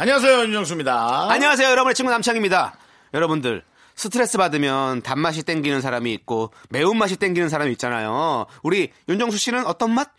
[0.00, 1.28] 안녕하세요, 윤정수입니다.
[1.28, 2.76] 안녕하세요, 여러분의 친구 남창입니다.
[3.14, 3.64] 여러분들
[3.96, 8.46] 스트레스 받으면 단맛이 땡기는 사람이 있고 매운맛이 땡기는 사람이 있잖아요.
[8.62, 10.10] 우리 윤정수 씨는 어떤 맛?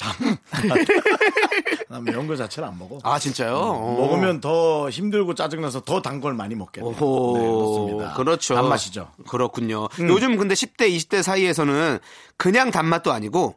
[1.90, 2.98] 난 매운 거 자체를 안 먹어.
[3.02, 3.54] 아 진짜요?
[3.58, 3.96] 어.
[4.00, 6.90] 먹으면 더 힘들고 짜증나서 더 단 걸 많이 먹게 돼요.
[6.92, 8.14] 네, 그렇습니다.
[8.14, 8.54] 그렇죠.
[8.54, 9.10] 단맛이죠.
[9.28, 9.88] 그렇군요.
[10.08, 11.98] 요즘 근데 10대, 20대 사이에서는
[12.38, 13.56] 그냥 단맛도 아니고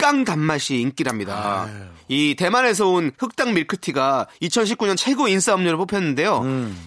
[0.00, 1.68] 극강 단맛이 인기랍니다.
[2.08, 6.42] 이 대만에서 온 흑당 밀크티가 2019년 최고 인싸 음료로 뽑혔는데요.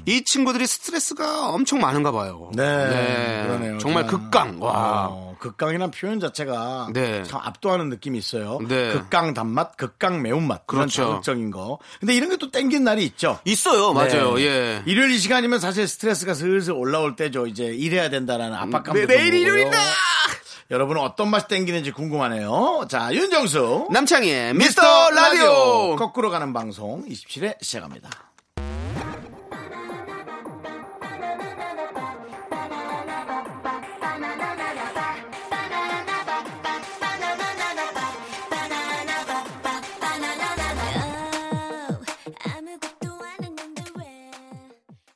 [0.07, 2.49] 이 친구들이 스트레스가 엄청 많은가 봐요.
[2.55, 3.77] 네, 그러네요.
[3.77, 4.57] 정말 극강.
[4.61, 5.07] 와.
[5.11, 7.21] 어, 극강이란 표현 자체가 네.
[7.23, 8.59] 참 압도하는 느낌이 있어요.
[8.67, 8.91] 네.
[8.93, 10.65] 극강 단맛, 극강 매운맛.
[10.65, 11.03] 그런 그렇죠.
[11.03, 11.77] 자극적인 거.
[11.99, 13.39] 근데 이런 게 또 땡긴 날이 있죠.
[13.45, 13.93] 있어요.
[13.93, 14.35] 맞아요.
[14.35, 14.43] 네.
[14.45, 14.83] 예.
[14.87, 17.45] 일요일 이 시간이면 사실 스트레스가 슬슬 올라올 때죠.
[17.45, 19.33] 이제 일해야 된다라는 압박감도 네, 내일.
[19.35, 19.77] 일요일이다!
[20.71, 22.85] 여러분은 어떤 맛이 땡기는지 궁금하네요.
[22.89, 23.89] 자, 윤정수.
[23.91, 25.95] 남창희의 미스터 라디오.
[25.95, 28.09] 거꾸로 가는 방송 27회 시작합니다.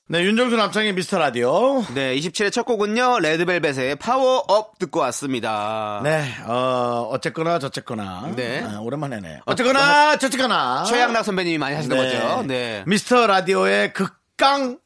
[0.09, 1.83] 네, 윤정수 남창희의 미스터 라디오.
[1.94, 5.99] 네, 27회 첫 곡은요, 레드벨벳의 파워업 듣고 왔습니다.
[6.02, 8.31] 네, 어, 어쨌거나 저쨌거나.
[8.33, 8.64] 네.
[8.64, 9.42] 아, 오랜만에 네.
[9.45, 10.86] 어쨌거나 저쨌거나.
[10.86, 12.43] 최양락 선배님이 많이 하시는 거죠.
[12.48, 12.86] 네.
[12.87, 14.80] 미스터 라디오의 극강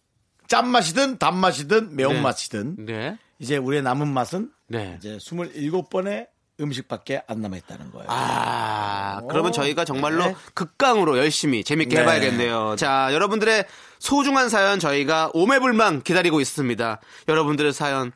[0.47, 3.17] 짠맛이든 단맛이든 매운맛이든 네.
[3.37, 4.95] 이제 우리의 남은 맛은 네.
[4.97, 6.27] 이제 27번의
[6.61, 8.07] 음식밖에 안 남아있다는 거예요.
[8.09, 10.35] 아, 그러면 저희가 정말로 네.
[10.53, 12.01] 극강으로 열심히 재밌게 네.
[12.01, 12.75] 해봐야겠네요.
[12.77, 13.65] 자, 여러분들의
[13.99, 16.99] 소중한 사연 저희가 오매불망 기다리고 있습니다.
[17.27, 18.11] 여러분들의 사연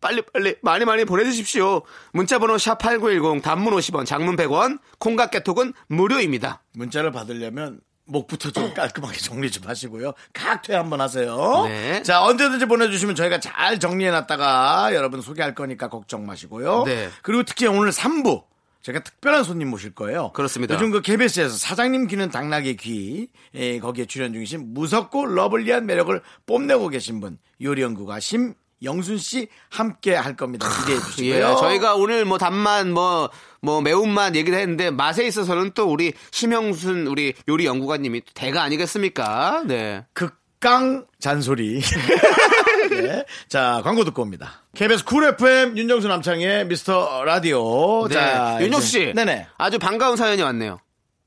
[0.00, 1.82] 빨리빨리 많이 많이 보내주십시오.
[2.12, 6.62] 문자번호 샵8910 단문 50원, 장문 100원, 콩과 깨톡은 무료입니다.
[6.74, 10.12] 문자를 받으려면 목부터 좀 깔끔하게 정리 좀 하시고요.
[10.32, 11.64] 각퇴 한번 하세요.
[11.66, 12.02] 네.
[12.02, 16.84] 자, 언제든지 보내주시면 저희가 잘 정리해놨다가 여러분 소개할 거니까 걱정 마시고요.
[16.84, 17.08] 네.
[17.22, 18.44] 그리고 특히 오늘 3부.
[18.82, 20.30] 제가 특별한 손님 모실 거예요.
[20.32, 20.74] 그렇습니다.
[20.74, 26.90] 요즘 그 KBS에서 사장님 귀는 당나귀 귀, 에, 거기에 출연 중이신 무섭고 러블리한 매력을 뽐내고
[26.90, 28.52] 계신 분, 요리연구가 심
[28.84, 30.68] 영순 씨 함께 할 겁니다.
[30.80, 31.56] 기대해 예, 주시고요.
[31.56, 33.30] 저희가 오늘 뭐 단맛, 뭐,
[33.60, 39.64] 뭐 매운맛 얘기를 했는데 맛에 있어서는 또 우리 심영순 우리 요리 연구가님이 대가 아니겠습니까?
[39.66, 40.04] 네.
[40.12, 41.80] 극강 잔소리.
[42.90, 43.24] 네.
[43.48, 44.62] 자, 광고 듣고 옵니다.
[44.74, 48.06] KBS Cool FM 윤정수 남창희의 미스터 라디오.
[48.08, 48.14] 네.
[48.14, 49.12] 자, 윤정수 씨.
[49.14, 49.46] 네네.
[49.56, 50.78] 아주 반가운 사연이 왔네요.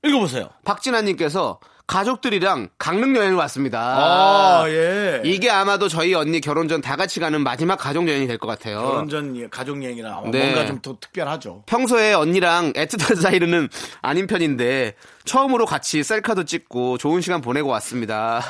[0.03, 0.49] 읽어보세요.
[0.63, 3.79] 박진아님께서 가족들이랑 강릉 여행을 왔습니다.
[3.79, 5.21] 아, 예.
[5.23, 8.81] 이게 아마도 저희 언니 결혼 전 다 같이 가는 마지막 가족 여행이 될 것 같아요.
[8.81, 10.43] 결혼 전 가족 여행이라 네.
[10.51, 11.63] 뭔가 좀 더 특별하죠.
[11.65, 13.69] 평소에 언니랑 애틋한 사이는
[14.01, 14.93] 아닌 편인데
[15.25, 18.41] 처음으로 같이 셀카도 찍고 좋은 시간 보내고 왔습니다.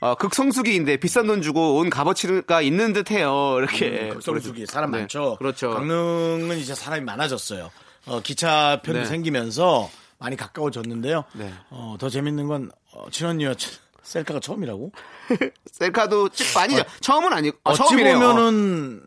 [0.00, 3.56] 어, 극성수기인데 비싼 돈 주고 온 값어치가 있는 듯해요.
[3.58, 5.36] 이렇게 극성수기 사람 네, 많죠.
[5.38, 5.70] 그렇죠.
[5.74, 7.70] 강릉은 이제 사람이 많아졌어요.
[8.06, 9.04] 어, 기차편도 네.
[9.06, 11.24] 생기면서 많이 가까워졌는데요.
[11.34, 11.52] 네.
[11.70, 13.54] 어, 더 재밌는 건 어, 친언니와
[14.02, 14.92] 셀카가 처음이라고?
[15.72, 16.82] 셀카도 찍고 아니죠.
[17.00, 18.18] 처음은 아니고 아, 어찌 처음이네요.
[18.18, 19.02] 보면은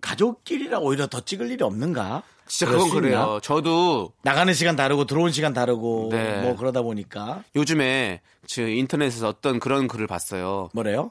[0.00, 2.22] 가족끼리라 오히려 더 찍을 일이 없는가?
[2.46, 2.90] 진짜 그건?
[2.90, 3.40] 그래요.
[3.42, 6.42] 저도 나가는 시간 다르고 들어온 시간 다르고 네.
[6.42, 10.68] 뭐 그러다 보니까 요즘에 저 인터넷에서 어떤 그런 글을 봤어요.
[10.74, 11.10] 뭐래요?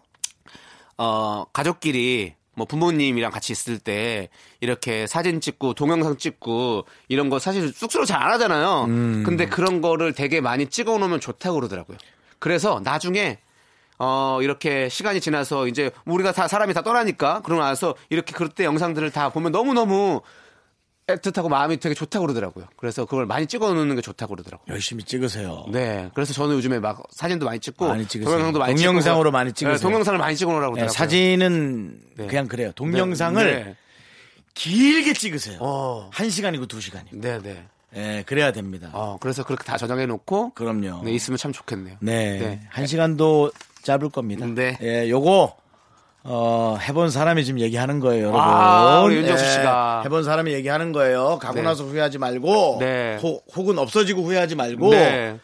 [0.98, 4.30] 어, 가족끼리 뭐 부모님이랑 같이 있을 때
[4.62, 8.86] 이렇게 사진 찍고 동영상 찍고 이런 거 사실 쑥스러워 잘 안 하잖아요.
[8.86, 9.24] 음.
[9.26, 11.98] 근데 그런 거를 되게 많이 찍어 놓으면 좋다고 그러더라고요.
[12.44, 13.40] 그래서 나중에
[14.00, 19.12] 어, 이렇게 시간이 지나서 이제 우리가 다 사람이 다 떠나니까 그러고 나서 이렇게 그때 영상들을
[19.12, 20.20] 다 보면 너무너무
[21.08, 22.66] 애틋하고 마음이 되게 좋다고 그러더라고요.
[22.76, 24.66] 그래서 그걸 많이 찍어 놓는 게 좋다고 그러더라고요.
[24.74, 25.68] 열심히 찍으세요.
[25.72, 26.12] 네.
[26.16, 28.30] 그래서 저는 요즘에 막 사진도 많이 찍고 많이 찍으세요.
[28.30, 29.78] 동영상도 많이 동영상으로 찍고, 많이 찍으세요.
[29.78, 30.98] 네, 동영상을 많이 찍어 놓으라고 네, 그러더라고요.
[30.98, 32.28] 사진은 네.
[32.28, 32.74] 그냥 그래요.
[32.74, 33.76] 동영상을 네.
[34.54, 35.60] 길게 찍으세요.
[35.62, 36.10] 어.
[36.12, 37.22] 한 시간이고 두 시간이고.
[37.22, 37.66] 네, 네.
[37.96, 38.90] 예, 그래야 됩니다.
[38.94, 41.04] 어, 그래서 그렇게 다 저장해 놓고 그럼요.
[41.04, 41.98] 네, 있으면 참 좋겠네요.
[42.00, 42.40] 네.
[42.40, 42.60] 네.
[42.70, 43.52] 한 시간도
[43.84, 44.46] 짧을 겁니다.
[44.48, 44.78] 네.
[44.82, 45.56] 예, 요거,
[46.24, 48.40] 어, 해본 사람이 지금 얘기하는 거예요, 여러분.
[48.42, 50.02] 아, 우리 윤정수 예, 씨가.
[50.06, 51.38] 해본 사람이 얘기하는 거예요.
[51.40, 51.62] 가고 네.
[51.62, 53.18] 나서 후회하지 말고, 네.
[53.22, 55.38] 혹- 혹은 없어지고 후회하지 말고, 네.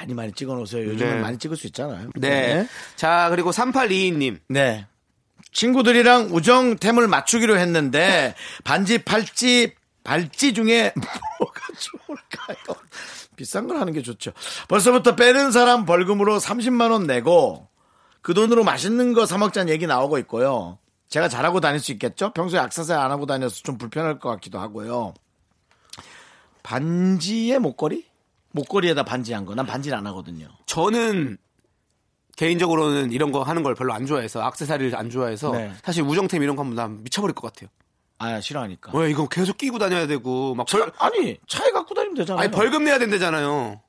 [0.00, 0.84] 많이 많이 찍어 놓으세요.
[0.86, 1.20] 요즘은 네.
[1.20, 2.10] 많이 찍을 수 있잖아요.
[2.16, 2.66] 네.
[2.96, 4.38] 자, 그리고 3822 님.
[4.48, 4.86] 네.
[5.52, 8.34] 친구들이랑 우정템을 맞추기로 했는데
[8.64, 9.72] 반지, 팔찌,
[10.04, 10.92] 발찌 중에
[11.40, 12.76] 뭐가 좋을까요?
[13.36, 14.32] 비싼 걸 하는 게 좋죠.
[14.68, 17.66] 벌써부터 빼는 사람 벌금으로 30만 원 내고
[18.22, 20.78] 그 돈으로 맛있는 거 사 먹자는 얘기 나오고 있고요.
[21.08, 22.32] 제가 잘하고 다닐 수 있겠죠?
[22.32, 25.14] 평소에 악세사리 안 하고 다녀서 좀 불편할 것 같기도 하고요.
[26.62, 28.06] 반지에 목걸이?
[28.52, 29.54] 목걸이에다 반지 한 거.
[29.54, 30.48] 난 반지를 안 하거든요.
[30.66, 31.36] 저는
[32.36, 35.72] 개인적으로는 이런 거 하는 걸 별로 안 좋아해서 악세사리를 안 좋아해서 네.
[35.84, 37.68] 사실 우정템 이런 거 하면 난 미쳐버릴 것 같아요.
[38.18, 38.92] 아, 싫어하니까.
[38.96, 42.42] 왜 이거 계속 끼고 다녀야 되고 막 벌, 아니, 차에 갖고 다니면 되잖아요.
[42.42, 43.80] 아니 벌금 내야 된대잖아요.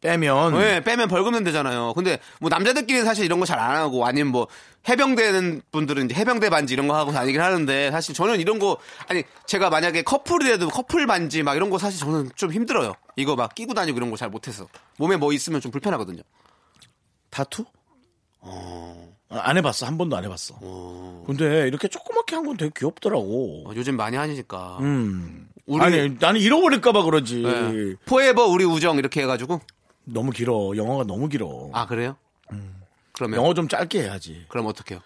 [0.00, 0.54] 빼면.
[0.54, 1.92] 왜 빼면 벌금 낸대잖아요.
[1.94, 4.48] 근데 뭐 남자들끼리는 사실 이런 거 잘 안 하고 아니면 뭐
[4.88, 9.22] 해병대는 분들은 이제 해병대 반지 이런 거 하고 다니긴 하는데 사실 저는 이런 거 아니
[9.46, 12.94] 제가 만약에 커플이라도 커플 반지 막 이런 거 사실 저는 좀 힘들어요.
[13.14, 14.66] 이거 막 끼고 다니고 이런 거 잘 못해서
[14.98, 16.22] 몸에 뭐 있으면 좀 불편하거든요.
[17.30, 17.64] 타투?
[18.40, 19.16] 어.
[19.32, 19.86] 안 해봤어.
[19.86, 20.54] 한 번도 안 해봤어.
[21.26, 23.64] 근데 이렇게 조그맣게 한 건 되게 귀엽더라고.
[23.68, 24.78] 어, 요즘 많이 하니까.
[24.80, 25.48] 음.
[25.66, 27.42] 우리 아니, 나는 잃어버릴까봐 그러지.
[27.42, 27.94] 네.
[28.06, 29.60] 포에버 우리 우정 이렇게 해가지고
[30.04, 30.72] 너무 길어.
[30.76, 31.70] 영어가 너무 길어.
[31.72, 32.16] 아 그래요?
[33.12, 34.44] 그러면 영어 좀 짧게 해야지.
[34.48, 35.00] 그럼 어떡해요?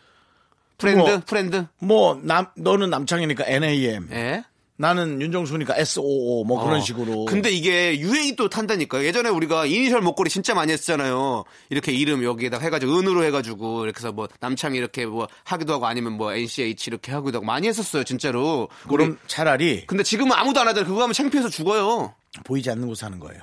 [0.78, 4.08] Friend 뭐- friend 뭐, 남, 너는 남창이니까 NAM.
[4.12, 4.44] 예.
[4.78, 6.44] 나는 윤정수니까 SOO.
[6.44, 6.80] 뭐 그런 어.
[6.80, 7.24] 식으로.
[7.24, 9.04] 근데 이게 유행이 또 탄다니까.
[9.04, 11.44] 예전에 우리가 이니셜 목걸이 진짜 많이 했잖아요.
[11.70, 16.12] 이렇게 이름 여기에다 해가지고 은으로 해가지고 이렇게 해서 뭐 남창이 이렇게 뭐 하기도 하고 아니면
[16.12, 18.68] 뭐 NCH 이렇게 하기도 하고 많이 했었어요 진짜로.
[18.88, 20.86] 그럼 우리- 차라리 근데 지금은 아무도 안 하잖아요.
[20.88, 22.14] 그거 하면 창피해서 죽어요.
[22.44, 23.40] 보이지 않는 곳 사는 거예요.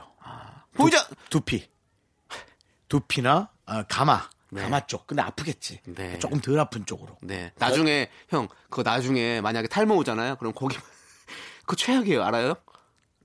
[0.75, 1.07] 보이자.
[1.29, 1.65] 두피.
[2.89, 4.29] 두피나 아, 가마.
[4.51, 4.61] 네.
[4.61, 5.07] 가마 쪽.
[5.07, 5.79] 근데 아프겠지.
[5.85, 6.19] 네.
[6.19, 7.17] 조금 덜 아픈 쪽으로.
[7.21, 7.51] 네.
[7.57, 10.35] 나중에 형 그거 나중에 만약에 탈모 오잖아요.
[10.35, 10.77] 그럼 거기
[11.65, 12.23] 그거 최악이에요.
[12.23, 12.55] 알아요?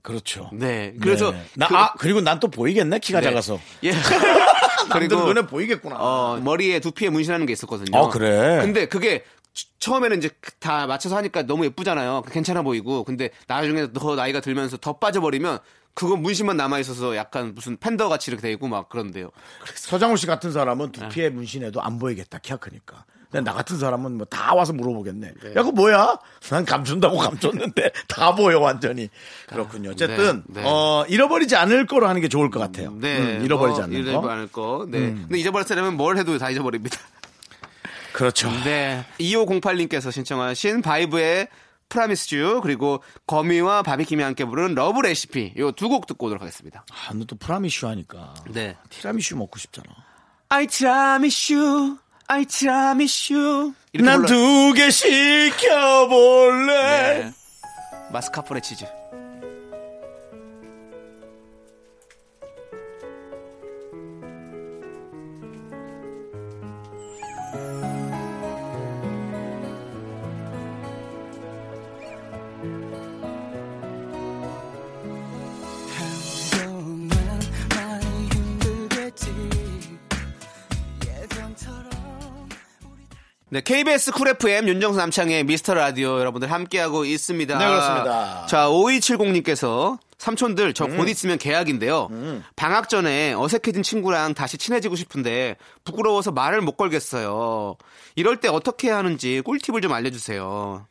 [0.01, 0.49] 그렇죠.
[0.53, 0.93] 네.
[1.01, 1.43] 그래서 네.
[1.55, 2.99] 나, 그- 아, 그리고 난 또 보이겠네?
[2.99, 3.25] 키가 네.
[3.25, 3.59] 작아서.
[3.83, 3.91] 예.
[4.91, 5.97] 그리고 눈에 보이겠구나.
[5.99, 7.97] 어, 머리에 두피에 문신하는 게 있었거든요.
[7.97, 8.59] 아, 그래?
[8.61, 12.23] 근데 그게 처- 처음에는 이제 다 맞춰서 하니까 너무 예쁘잖아요.
[12.31, 13.03] 괜찮아 보이고.
[13.03, 15.59] 근데 나중에 더 나이가 들면서 더 빠져버리면
[15.93, 19.31] 그거 문신만 남아 있어서 약간 무슨 팬더 같이 이렇게 되고 막 그런데요.
[19.75, 21.01] 서장훈 씨 같은 사람은 네.
[21.01, 22.39] 두피에 문신해도 안 보이겠다.
[22.39, 23.03] 키가 크니까.
[23.31, 25.33] 나 같은 사람은 뭐 다 와서 물어보겠네.
[25.41, 25.49] 네.
[25.49, 26.17] 야, 그거 뭐야?
[26.49, 29.09] 난 감춘다고 감췄는데 다 보여, 완전히.
[29.47, 29.91] 그렇군요.
[29.91, 30.67] 어쨌든, 네, 네.
[30.67, 32.91] 어, 잃어버리지 않을 거로 하는 게 좋을 것 같아요.
[32.99, 33.17] 네.
[33.37, 34.27] 음, 잃어버리지 어, 않는 잃어버리지 거.
[34.27, 34.29] 음.
[34.33, 34.87] 않을 거.
[34.89, 34.99] 네.
[34.99, 36.97] 근데 잃어버리려면 뭘 해도 다 잃어버립니다.
[38.13, 38.49] 그렇죠.
[38.63, 39.05] 네.
[39.19, 41.47] 2508님께서 신청하신 바이브의
[41.89, 46.85] Promise U 그리고 거미와 바비킴이 함께 부르는 Love Recipe 요 두 곡 듣고 오도록 하겠습니다.
[46.91, 48.33] 아, 너 또 Promise U 하니까.
[48.51, 48.77] 네.
[48.89, 49.87] 티라미슈 먹고 싶잖아.
[50.49, 52.08] I 티라미슈, I 티
[52.65, 53.73] 라미슈.
[53.91, 54.71] 이렇게 난 불러요.
[54.71, 56.73] 두개 시켜볼래.
[57.23, 57.31] 네.
[58.11, 58.98] 마스카포네 치즈.
[83.51, 87.57] 네, KBS 쿨 FM 윤정수 남창의 미스터 라디오 여러분들 함께하고 있습니다.
[87.57, 88.45] 네, 그렇습니다.
[88.45, 92.09] 자, 5270님께서 삼촌들 저곧 있으면 계약인데요.
[92.55, 97.77] 방학 전에 어색해진 친구랑 다시 친해지고 싶은데 부끄러워서 말을 못 걸겠어요.
[98.15, 100.85] 이럴 때 어떻게 해야 하는지 꿀팁을 좀 알려주세요.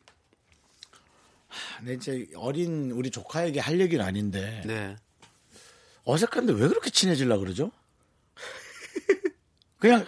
[1.79, 4.63] 근데 이제 어린 우리 조카에게 할 얘기는 아닌데.
[4.67, 4.97] 네.
[6.05, 7.71] 어색한데 왜 그렇게 친해지려 그러죠?
[9.79, 10.07] 그냥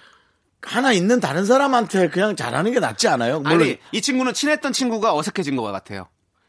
[0.63, 3.41] 하나 있는 다른 사람한테 그냥 잘하는 게 낫지 않아요?
[3.41, 6.09] 물론 아니, 이 친구는 친했던 친구가 어색해진 것 같아요.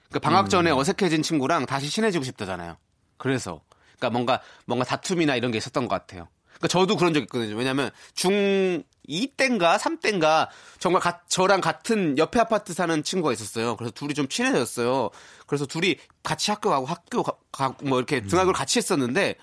[0.09, 2.77] 그러니까 방학 전에 어색해진 친구랑 다시 친해지고 싶다잖아요.
[3.17, 3.61] 그래서.
[3.97, 6.27] 그러니까 뭔가, 뭔가 다툼이나 이런 게 있었던 것 같아요.
[6.47, 7.55] 그러니까 저도 그런 적 있거든요.
[7.55, 10.49] 왜냐면 중2 때인가 3 때인가
[10.79, 13.77] 정말 가- 저랑 같은 옆에 아파트 사는 친구가 있었어요.
[13.77, 15.09] 그래서 둘이 좀 친해졌어요.
[15.47, 19.35] 그래서 둘이 같이 학교 가고 학교 가, 가고 뭐 이렇게 등하교를 같이 했었는데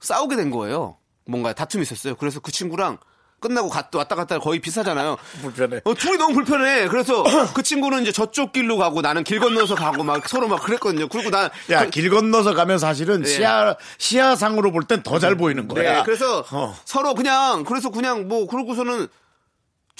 [0.00, 0.96] 싸우게 된 거예요.
[1.26, 2.16] 뭔가 다툼이 있었어요.
[2.16, 2.98] 그래서 그 친구랑
[3.40, 5.16] 끝나고 갔다 왔다 갔다 거의 비슷하잖아요.
[5.42, 5.80] 불편해.
[5.84, 6.86] 어, 둘이 너무 불편해.
[6.88, 11.08] 그래서 그 친구는 이제 저쪽 길로 가고 나는 길 건너서 가고 막 서로 막 그랬거든요.
[11.08, 15.68] 그리고 난 야, 그- 길 건너서 가면 사실은 시야, 시야상으로 볼 땐 더 잘 보이는
[15.68, 15.96] 거야.
[15.96, 16.76] 네, 그래서 어.
[16.84, 19.08] 서로 그냥 그래서 그냥 뭐 그러고서는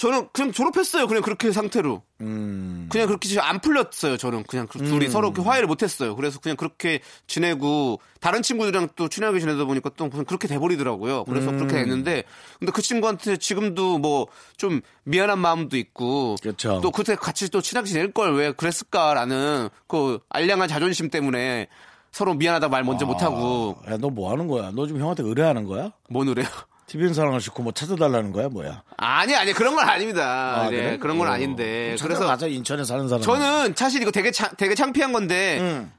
[0.01, 1.05] 저는 그냥 졸업했어요.
[1.05, 2.01] 그냥 그렇게 상태로.
[2.21, 2.89] 음.
[2.91, 4.17] 그냥 그렇게 안 풀렸어요.
[4.17, 6.15] 저는 그냥 그 둘이 서로 이렇게 화해를 못했어요.
[6.15, 11.25] 그래서 그냥 그렇게 지내고 다른 친구들이랑 또 친하게 지내다 보니까 또 그냥 그렇게 돼버리더라고요.
[11.25, 11.57] 그래서 음.
[11.57, 12.23] 그렇게 됐는데
[12.59, 14.25] 근데 그 친구한테 지금도 뭐
[14.57, 16.79] 좀 미안한 마음도 있고 그렇죠.
[16.81, 21.67] 또 그때 같이 또 친하게 지낼 걸 왜 그랬을까라는 그 알량한 자존심 때문에
[22.11, 24.71] 서로 미안하다 말 먼저 못 하고 야, 너 뭐 하는 거야?
[24.73, 25.91] 너 지금 형한테 의뢰하는 거야?
[26.09, 26.47] 뭐 노래요?
[26.91, 28.83] TVN 사랑을 싣고 뭐 찾아달라는 거야, 뭐야?
[28.97, 30.61] 아니 아니 그런 건 아닙니다.
[30.61, 30.97] 아, 네, 그래?
[30.97, 31.31] 그런 건 어.
[31.31, 33.21] 아닌데 그래서 찾아가자, 인천에 사는 사람.
[33.21, 35.91] 저는 사실 이거 되게 차- 되게 창피한 건데 응.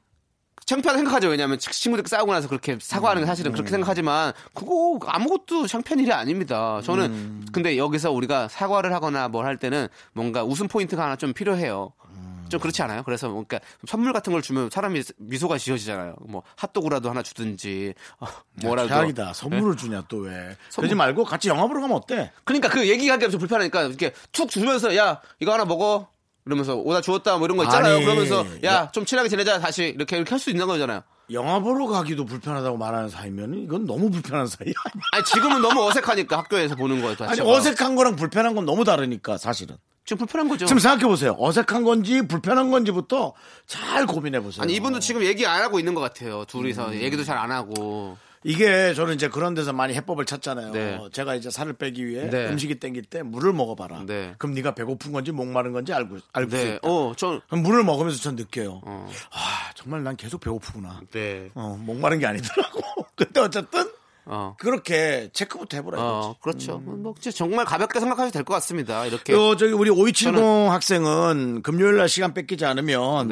[0.66, 1.28] 창피하다 생각하죠.
[1.28, 3.52] 왜냐하면 친구들 싸우고 나서 그렇게 사과하는 게 사실은 음.
[3.54, 6.80] 그렇게 생각하지만 그거 아무것도 창피한 일이 아닙니다.
[6.84, 7.46] 저는 음.
[7.52, 11.92] 근데 여기서 우리가 사과를 하거나 뭘 할 때는 뭔가 웃음 포인트가 하나 좀 필요해요.
[12.10, 12.31] 음.
[12.52, 13.02] 좀 그렇지 않아요?
[13.02, 16.16] 그래서 뭔가 선물 같은 걸 주면 사람이 미소가 지어지잖아요.
[16.28, 18.26] 뭐 핫도그라도 하나 주든지 어,
[18.62, 18.88] 뭐라도.
[18.88, 19.32] 최악이다.
[19.32, 20.32] 선물을 주냐, 또 왜.
[20.68, 20.88] 선물.
[20.88, 22.30] 그러지 말고 같이 영화 보러 가면 어때?
[22.44, 26.08] 그러니까 그 얘기하기가 좀 불편하니까 이렇게 툭 주면서 야 이거 하나 먹어.
[26.44, 27.96] 이러면서 오다 주었다 뭐 이런 거 있잖아요.
[27.96, 28.90] 아니, 그러면서 야 야.
[28.92, 31.02] 좀 친하게 지내자 다시 이렇게 이렇게 할 수 있는 거잖아요.
[31.30, 34.74] 영화 보러 가기도 불편하다고 말하는 사이면 이건 너무 불편한 사이 아니야?
[35.12, 37.16] 아니 지금은 너무 어색하니까 학교에서 보는 거예요.
[37.20, 37.40] 아니.
[37.40, 39.76] 어색한 거랑 불편한 건 너무 다르니까, 사실은.
[40.04, 40.66] 지금 불편한 거죠.
[40.66, 41.36] 지금 생각해 보세요.
[41.38, 43.34] 어색한 건지 불편한 건지부터
[43.66, 44.62] 잘 고민해 보세요.
[44.64, 46.44] 아니 이분도 지금 얘기 안 하고 있는 것 같아요.
[46.46, 46.94] 둘이서 음.
[46.94, 48.16] 얘기도 잘 안 하고.
[48.44, 50.72] 이게 저는 이제 그런 데서 많이 해법을 찾잖아요.
[50.72, 50.98] 네.
[51.12, 52.48] 제가 이제 살을 빼기 위해 네.
[52.48, 54.04] 음식이 땡길 때 물을 먹어봐라.
[54.06, 54.34] 네.
[54.38, 56.68] 그럼 네가 배고픈 건지 목마른 건지 알고 알고 수 네.
[56.74, 56.80] 있다.
[56.88, 58.80] 어, 전 그럼 물을 먹으면서 전 느껴요.
[58.84, 59.08] 어.
[59.32, 61.00] 아 정말 난 계속 배고프구나.
[61.12, 61.50] 네.
[61.54, 62.80] 어, 목마른 게 아니더라고.
[63.14, 63.90] 근데 어쨌든
[64.24, 64.54] 어.
[64.58, 66.40] 그렇게 체크부터 해보라 어, 이거지.
[66.40, 66.78] 그렇죠.
[66.78, 69.06] 뭐 진짜 정말 가볍게 생각하셔도 될 것 같습니다.
[69.06, 69.32] 이렇게.
[69.32, 70.36] 요 저기 우리 5270
[70.70, 73.28] 학생은 금요일 날 시간 뺏기지 않으면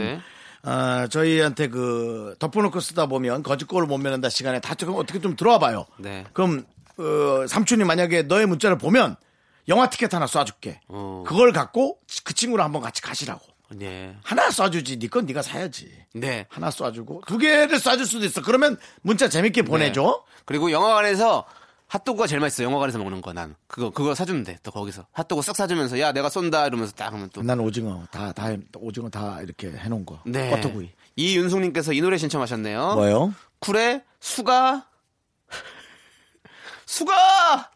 [0.63, 0.71] 네.
[0.71, 5.59] 아, 저희한테 그 덮어놓고 쓰다 보면 거짓골을 못 면한다 시간에 다 조금 어떻게 좀 들어와
[5.59, 5.87] 봐요.
[5.99, 6.25] 네.
[6.33, 6.65] 그럼
[6.99, 9.17] 어, 삼촌이 만약에 너의 문자를 보면
[9.69, 10.79] 영화 티켓 하나 쏴줄게.
[10.89, 11.25] 어.
[11.27, 13.41] 그걸 갖고 그 친구랑 한번 같이 가시라고.
[13.71, 14.17] 네.
[14.23, 15.01] 하나 쏴주지.
[15.01, 15.91] 네건 네가 사야지.
[16.13, 16.47] 네.
[16.49, 18.43] 하나 쏴주고 두 개를 쏴줄 수도 있어.
[18.43, 20.25] 그러면 문자 재밌게 보내줘.
[20.45, 21.45] 그리고 영화관에서
[21.91, 22.63] 핫도그가 제일 맛있어.
[22.63, 23.57] 영화관에서 먹는 거 난.
[23.67, 24.59] 그거 그거 사주면 돼.
[24.63, 27.43] 또 거기서 핫도그 쓱 사주면서 야 내가 쏜다 이러면서 딱 하면 또.
[27.43, 30.21] 난 오징어 다다 오징어 다 이렇게 해놓은 거.
[30.25, 30.51] 네.
[30.51, 30.91] 버터구이.
[31.17, 32.95] 이윤숙님께서 이 노래 신청하셨네요.
[32.95, 33.35] 뭐요?
[33.59, 34.87] 쿨의 수가
[36.87, 37.71] 수가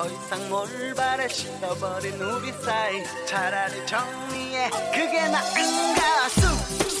[0.00, 4.70] 더 이상 뭘 바래 식어버린 우리 사이 차라리 정리해.
[4.94, 6.99] 그게 나은가 쑥쑥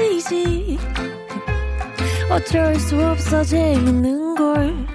[0.00, 0.78] 끝이지.
[2.30, 4.86] 어쩔 수 없어 재밌는 걸.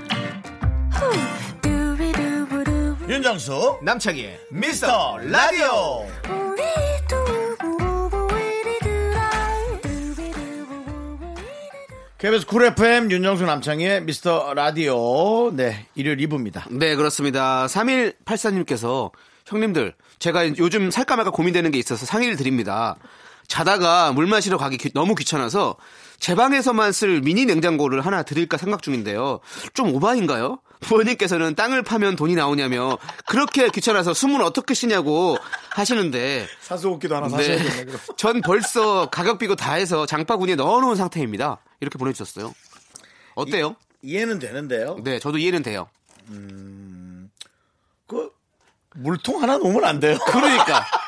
[3.08, 6.08] 윤정수 남창희의 미스터 라디오.
[12.18, 15.52] KBS 쿨 FM 윤정수 남창희의 미스터 라디오.
[15.56, 16.64] 네, 일요일 2부입니다.
[16.72, 17.68] 네, 그렇습니다.
[17.68, 19.12] 3184님께서
[19.46, 22.96] 형님들, 제가 요즘 살까 말까 고민되는 게 있어서 상의를 드립니다.
[23.48, 25.76] 자다가 물 마시러 가기 귀- 너무 귀찮아서
[26.20, 29.40] 제 방에서만 쓸 미니 냉장고를 하나 드릴까 생각 중인데요.
[29.74, 30.60] 좀 오바인가요?
[30.82, 35.38] 부모님께서는 땅을 파면 돈이 나오냐며 그렇게 귀찮아서 숨은 어떻게 쉬냐고
[35.72, 37.58] 하시는데 사수옥기도 하나 네.
[37.58, 37.94] 사셔야겠네.
[38.18, 41.60] 전 벌써 가격 비고 다 해서 장바구니에 넣어놓은 상태입니다.
[41.80, 42.54] 이렇게 보내주셨어요.
[43.36, 43.76] 어때요?
[44.02, 44.98] 이 해는 되는데요.
[45.04, 45.88] 네, 저도 이해는 돼요.
[48.08, 48.30] 그
[48.96, 50.18] 물통 하나 놓으면 안 돼요.
[50.28, 50.86] 그러니까.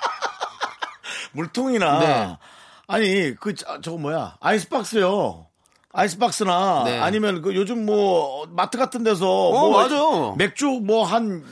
[1.38, 2.38] 물통이나 네.
[2.88, 5.46] 아니 그 저- 저거 뭐야 아이스박스요.
[5.94, 7.00] 아이스박스나 네.
[7.00, 9.96] 아니면 그 요즘 뭐 마트 같은 데서 어, 뭐 맞아.
[10.38, 11.44] 맥주 뭐한만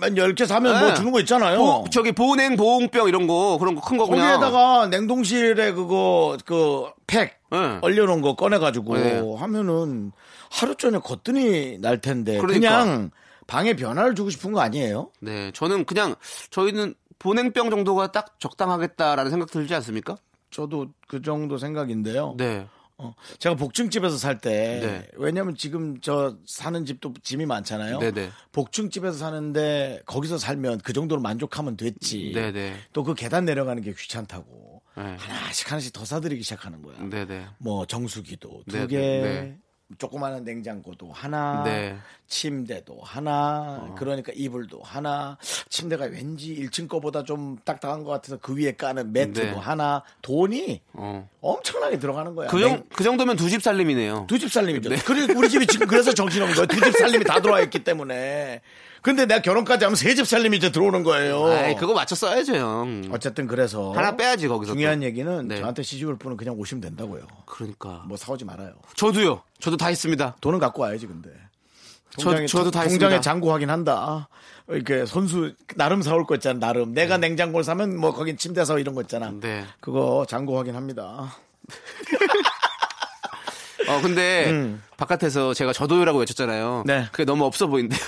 [0.00, 0.94] 10개 사면 뭐 네.
[0.94, 1.58] 주는 거 있잖아요.
[1.58, 7.78] 보- 저기 보냉 보온병 이런 거 그런 거 큰거 그냥 거기에다가 냉동실에 그거 그팩 네.
[7.82, 9.34] 얼려놓은 거 꺼내가지고 네.
[9.38, 10.12] 하면은
[10.50, 12.84] 하루 전에 거뜬히 날 텐데 그 그러니까.
[12.84, 13.10] 냥
[13.46, 15.10] 방에 변화를 주고 싶은 거 아니에요?
[15.20, 16.14] 네, 저는 그냥
[16.50, 16.94] 저희는
[17.24, 20.18] 보냉병 정도가 딱 적당하겠다라는 생각 들지 않습니까?
[20.50, 22.34] 저도 그 정도 생각인데요.
[22.36, 22.66] 네.
[22.98, 24.50] 어, 제가 복층집에서 살때
[24.82, 25.08] 네.
[25.16, 27.98] 왜냐면 지금 저 사는 집도 짐이 많잖아요.
[27.98, 28.28] 네네.
[28.52, 32.32] 복층집에서 사는데 거기서 살면 그 정도로 만족하면 됐지.
[32.34, 32.76] 네네.
[32.92, 35.16] 또그 계단 내려가는 게 귀찮다고 네.
[35.18, 36.98] 하나씩 하나씩 더 사들이기 시작하는 거야.
[37.08, 37.46] 네네.
[37.56, 39.58] 뭐 정수기도 두 네, 개, 네.
[39.98, 41.96] 조그마한 냉장고도 하나, 네.
[42.26, 45.36] 침대도 하나, 그러니까 이불도 하나,
[45.68, 49.52] 침대가 왠지 1층 거보다 좀 딱딱한 것 같아서 그 위에 까는 매트도 네.
[49.52, 51.28] 하나, 돈이 어.
[51.40, 52.48] 엄청나게 들어가는 거야.
[52.48, 54.26] 그, 정, 그 정도면 두 집 살림이네요.
[54.28, 54.88] 두 집 살림이죠.
[54.88, 54.96] 네.
[54.96, 56.66] 그래 우리 집이 지금 그래서 정신없는 거예요.
[56.66, 58.60] 두 집 살림이 다 들어와 있기 때문에.
[59.04, 61.44] 근데 내가 결혼까지 하면 세집 살림이 이제 들어오는 거예요.
[61.46, 63.02] 아이, 그거 맞춰 써야죠, 형.
[63.12, 64.72] 어쨌든 그래서 하나 빼야지, 거기서.
[64.72, 65.04] 중요한 또.
[65.06, 65.60] 얘기는 네.
[65.60, 67.20] 저한테 시집 올 분은 그냥 오시면 된다고요.
[67.44, 68.02] 그러니까.
[68.08, 68.72] 뭐 사오지 말아요.
[68.96, 69.42] 저도요.
[69.60, 70.36] 저도 다 했습니다.
[70.40, 71.28] 돈은 갖고 와야지 근데.
[72.16, 73.20] 저- 통장에, 저 도 다 통장에.
[73.20, 74.28] 잔고 확인한다.
[74.70, 76.58] 이렇게 손수 나름 사올 거 있잖아.
[76.58, 79.30] 나름 내가 냉장고를 사면 뭐 거긴 침대 사 이런 거 있잖아.
[79.38, 79.66] 네.
[79.80, 81.30] 그거 잔고 확인합니다.
[83.86, 86.78] 어, 근데 바깥에서 제가 저도요라고 외쳤잖아요.
[86.78, 86.84] 음.
[86.86, 87.06] 네.
[87.12, 88.00] 그게 너무 없어 보인대요.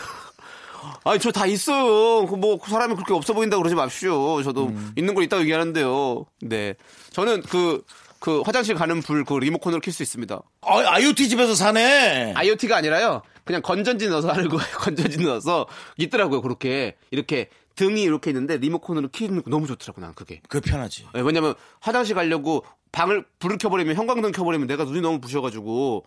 [1.05, 2.27] 아니, 저 다 있어요.
[2.27, 4.43] 그 뭐, 사람이 그렇게 없어 보인다 고 그러지 마십시오.
[4.43, 4.93] 저도 음.
[4.97, 6.27] 있는 걸 있다고 얘기하는데요.
[6.43, 6.75] 네.
[7.13, 7.83] 저는 그,
[8.19, 10.41] 그 화장실 가는 불 그 리모컨으로 켤수 있습니다.
[10.63, 12.33] 아, IoT 집에서 사네.
[12.37, 13.23] IoT가 아니라요.
[13.45, 14.67] 그냥 건전지 넣어서 하는 거예요.
[14.79, 15.67] 건전지 넣어서
[15.99, 16.43] 있더라고요.
[16.43, 20.41] 그렇게 이렇게 등이 이렇게 있는데 리모컨으로 키는 거 너무 좋더라고 난 그게.
[20.49, 21.07] 그 편하지.
[21.15, 26.05] 예, 왜냐면 화장실 가려고 방을 불을 켜버리면 형광등 켜버리면 내가 눈이 너무 부셔가지고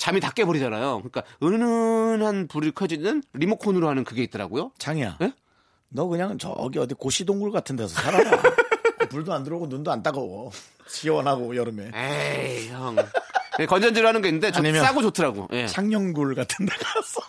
[0.00, 1.02] 잠이 다 깨버리잖아요.
[1.02, 4.72] 그러니까 은은한 불이 켜지는 리모컨으로 하는 그게 있더라고요.
[4.78, 5.18] 장이야.
[5.20, 5.32] 예?
[5.90, 8.40] 너 그냥 저기 어디 고시동굴 같은 데서 살아라.
[9.10, 10.50] 불도 안 들어오고 눈도 안 따가워.
[10.88, 11.90] 시원하고 여름에.
[11.94, 12.96] 에이 형.
[13.58, 15.48] 예, 건전지로 하는 게 있는데 좀 싸고 좋더라고.
[15.52, 15.66] 예.
[15.66, 17.20] 창녕굴 같은 데 가서.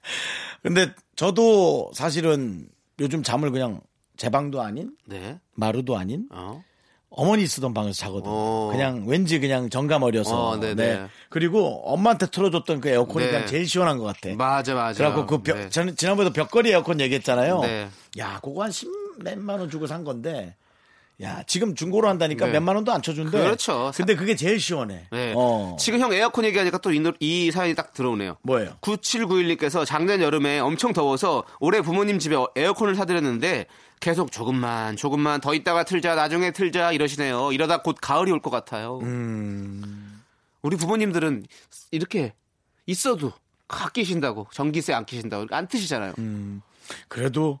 [0.62, 3.82] 근데 저도 사실은 요즘 잠을 그냥
[4.16, 5.38] 제 방도 아닌 네.
[5.56, 6.64] 마루도 아닌 어.
[7.16, 8.24] 어머니 쓰던 방에서 자거든.
[8.26, 8.70] 어.
[8.72, 10.48] 그냥 왠지 그냥 정감 어려서.
[10.50, 10.74] 어, 네네.
[10.74, 11.06] 네.
[11.30, 13.30] 그리고 엄마한테 틀어줬던 그 에어컨이 네.
[13.30, 14.34] 그냥 제일 시원한 것 같아.
[14.36, 14.98] 맞아 맞아.
[14.98, 15.68] 그래갖고 그 벽, 네.
[15.68, 17.60] 저는 지난번에도 벽걸이 에어컨 얘기했잖아요.
[17.60, 17.88] 네.
[18.18, 20.56] 야, 그거 한 10몇만 원 주고 산 건데.
[21.22, 22.52] 야, 지금 중고로 한다니까 네.
[22.52, 23.38] 몇만 원도 안 쳐준대.
[23.38, 23.92] 그렇죠.
[23.94, 25.06] 근데 그게 제일 시원해.
[25.12, 25.32] 네.
[25.36, 25.76] 어.
[25.78, 26.90] 지금 형 에어컨 얘기하니까 또
[27.20, 28.38] 이 사연이 딱 들어오네요.
[28.42, 28.70] 뭐예요?
[28.80, 33.66] 9791님께서 작년 여름에 엄청 더워서 올해 부모님 집에 에어컨을 사드렸는데
[34.04, 37.52] 계속 조금만 조금만 더 있다가 틀자 나중에 틀자 이러시네요.
[37.52, 38.98] 이러다 곧 가을이 올 것 같아요.
[39.02, 40.20] 음.
[40.60, 41.46] 우리 부모님들은
[41.90, 42.34] 이렇게
[42.84, 43.32] 있어도
[43.66, 46.12] 아끼신다고 전기세 안 끼신다고 안 트시잖아요.
[46.18, 46.60] 음.
[47.08, 47.58] 그래도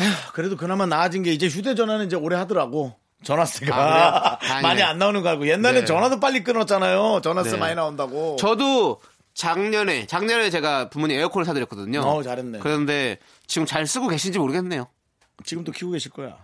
[0.00, 2.94] 에휴, 그래도 그나마 나아진 게 이제 휴대전화는 이제 오래 하더라고.
[3.22, 4.38] 전화세가 아?
[4.62, 4.82] 많이.
[4.82, 5.84] 안 나오는 거 알고 옛날에 네.
[5.84, 7.20] 전화도 빨리 끊었잖아요.
[7.22, 7.56] 전화세 네.
[7.58, 8.36] 많이 나온다고.
[8.36, 9.02] 저도
[9.34, 12.00] 작년에 작년에 제가 부모님 에어컨을 사드렸거든요.
[12.00, 12.60] 어, 잘했네.
[12.60, 14.86] 그런데 지금 잘 쓰고 계신지 모르겠네요.
[15.44, 16.36] 지금도 키우고 계실 거야.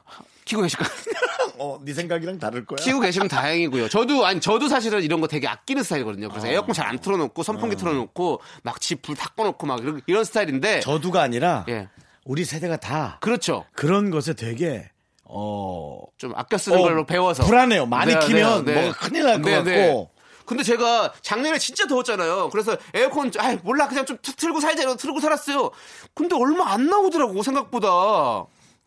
[0.45, 0.89] 키고 계실까요?
[1.59, 2.77] 어, 네 생각이랑 다를 거야.
[2.77, 3.89] 키우고 계시면 다행이고요.
[3.89, 6.29] 저도 아니 저도 사실은 이런 거 되게 아끼는 스타일이거든요.
[6.29, 11.65] 그래서 에어컨 잘 안 틀어놓고 선풍기 틀어놓고 막집불다 꺼놓고 막 이런, 이런 스타일인데 저도가 아니라
[11.69, 11.89] 예
[12.25, 13.65] 우리 세대가 다 그렇죠.
[13.75, 14.91] 그런 것에 되게
[15.25, 17.87] 어 좀 아껴 쓰는 어, 걸로 배워서 불안해요.
[17.87, 18.83] 많이 네, 키면 네, 네.
[18.83, 19.87] 뭐가 큰일 날것 네, 네.
[19.87, 20.11] 같고.
[20.47, 22.51] 근데 제가 작년에 진짜 더웠잖아요.
[22.51, 25.71] 그래서 에어컨 아 몰라 그냥 좀 틀- 틀고 살자 이러고 틀고 살았어요.
[26.15, 28.45] 근데 얼마 안 나오더라고 생각보다.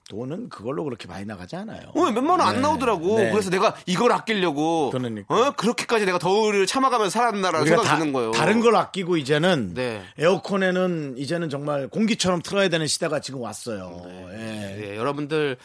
[0.09, 1.89] 돈은 그걸로 그렇게 많이 나가지 않아요.
[1.95, 2.61] 어, 몇만 원안 네.
[2.61, 3.17] 나오더라고.
[3.17, 3.31] 네.
[3.31, 5.33] 그래서 내가 이걸 아끼려고 그러니까.
[5.33, 8.31] 어 그렇게까지 내가 더위를 참아가면서 살았나라는 생각이 다, 드는 거예요.
[8.31, 10.03] 다른 걸 아끼고 이제는 네.
[10.19, 14.03] 에어컨에는 이제는 정말 공기처럼 틀어야 되는 시대가 지금 왔어요.
[14.33, 14.91] 예.
[14.91, 15.57] 예, 여러분들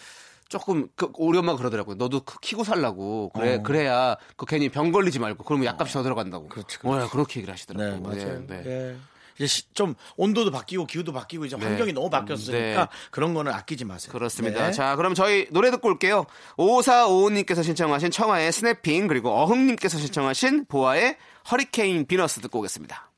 [0.48, 1.96] 조금 그 우리 엄마가 그러더라고요.
[1.96, 3.62] 너도 그 키고 살라고 그래 어.
[3.62, 6.48] 그래야 그 괜히 병 걸리지 말고 그러면 약값이 더 들어간다고.
[6.48, 8.00] 그렇지, 어, 그렇게 얘기를 네, 하시더라고요.
[8.00, 8.46] 맞아요.
[8.46, 8.62] 네, 네.
[8.66, 8.96] 예.
[9.40, 12.86] 이제 시- 좀 온도도 바뀌고 기후도 바뀌고 이제 환경이 너무 바뀌었으니까 네.
[13.10, 14.12] 그런 거는 아끼지 마세요.
[14.12, 14.66] 그렇습니다.
[14.66, 14.72] 네.
[14.72, 16.26] 자, 그럼 저희 노래 듣고 올게요.
[16.58, 21.16] 5455님께서 신청하신 청하의 스냅핑 그리고 어흥님께서 신청하신 보아의
[21.50, 23.10] 허리케인 비너스 듣고 오겠습니다.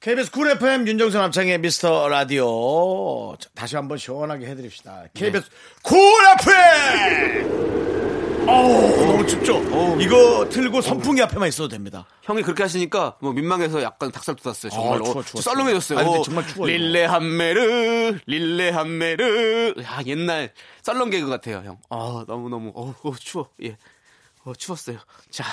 [0.00, 5.04] KBS 쿨 FM 윤정수 남창의 미스터 라디오 자, 다시 한번 시원하게 해드립시다.
[5.12, 5.50] KBS
[5.82, 5.98] 쿨
[6.40, 7.60] FM.
[8.48, 9.60] 어우 너무 춥죠.
[10.00, 12.06] 이거 틀고 선풍기 앞에만 있어도 됩니다.
[12.22, 14.70] 형이 그렇게 하시니까 뭐 민망해서 약간 닭살 돋았어요.
[14.70, 15.98] 정말 아, 추워, 어, 추워, 썰렁해졌어요.
[15.98, 16.00] 추워.
[16.00, 16.82] 아니, 근데 어, 정말 추워요, 이거.
[16.82, 19.74] 릴레함메르, 릴레함메르.
[19.82, 21.78] 야 옛날 썰렁 개그 같아요, 형.
[21.90, 23.50] 아 너무 너무 어, 어 추워.
[23.62, 23.76] 예,
[24.44, 24.96] 어 추웠어요.
[25.30, 25.44] 자,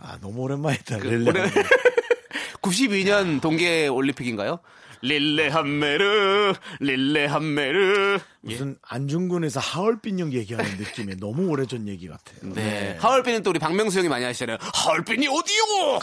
[0.00, 0.98] 아 너무 오랜만이다.
[0.98, 1.30] 그 릴레.
[1.30, 1.50] 올해
[2.62, 4.60] 92년 동계 올림픽인가요?
[5.00, 8.18] 릴레 한메르, 릴레 한메르.
[8.40, 12.52] 무슨 안중근에서 하얼빈 형 얘기하는 느낌의 너무 오래전 얘기 같아요.
[12.54, 12.96] 네.
[13.00, 14.58] 하얼빈은 또 우리 박명수 형이 많이 하시잖아요.
[14.60, 15.98] 하얼빈이 어디요?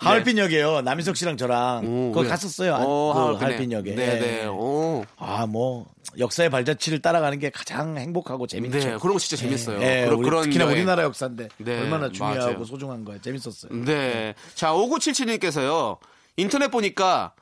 [0.00, 0.80] 하얼빈역이에요.
[0.82, 2.30] 남희석 씨랑 저랑 오, 거기 네.
[2.30, 2.74] 갔었어요.
[2.74, 3.46] 어, 그 하얼빈에.
[3.46, 3.94] 하얼빈역에.
[3.94, 4.46] 네 네.
[4.46, 5.04] 오.
[5.16, 5.86] 아, 뭐
[6.18, 8.78] 역사의 발자취를 따라가는 게 가장 행복하고 재밌죠.
[8.78, 9.82] 네, 그런 거 진짜 재밌어요.
[9.82, 10.76] 예, 그런- 우리, 그런 특히나 여행.
[10.76, 12.64] 우리나라 역사인데 네, 얼마나 중요하고 맞아요.
[12.64, 13.18] 소중한 거야.
[13.20, 13.72] 재밌었어요.
[13.84, 14.34] 네.
[14.54, 15.98] 자, 5977님께서요.
[16.36, 17.32] 인터넷 보니까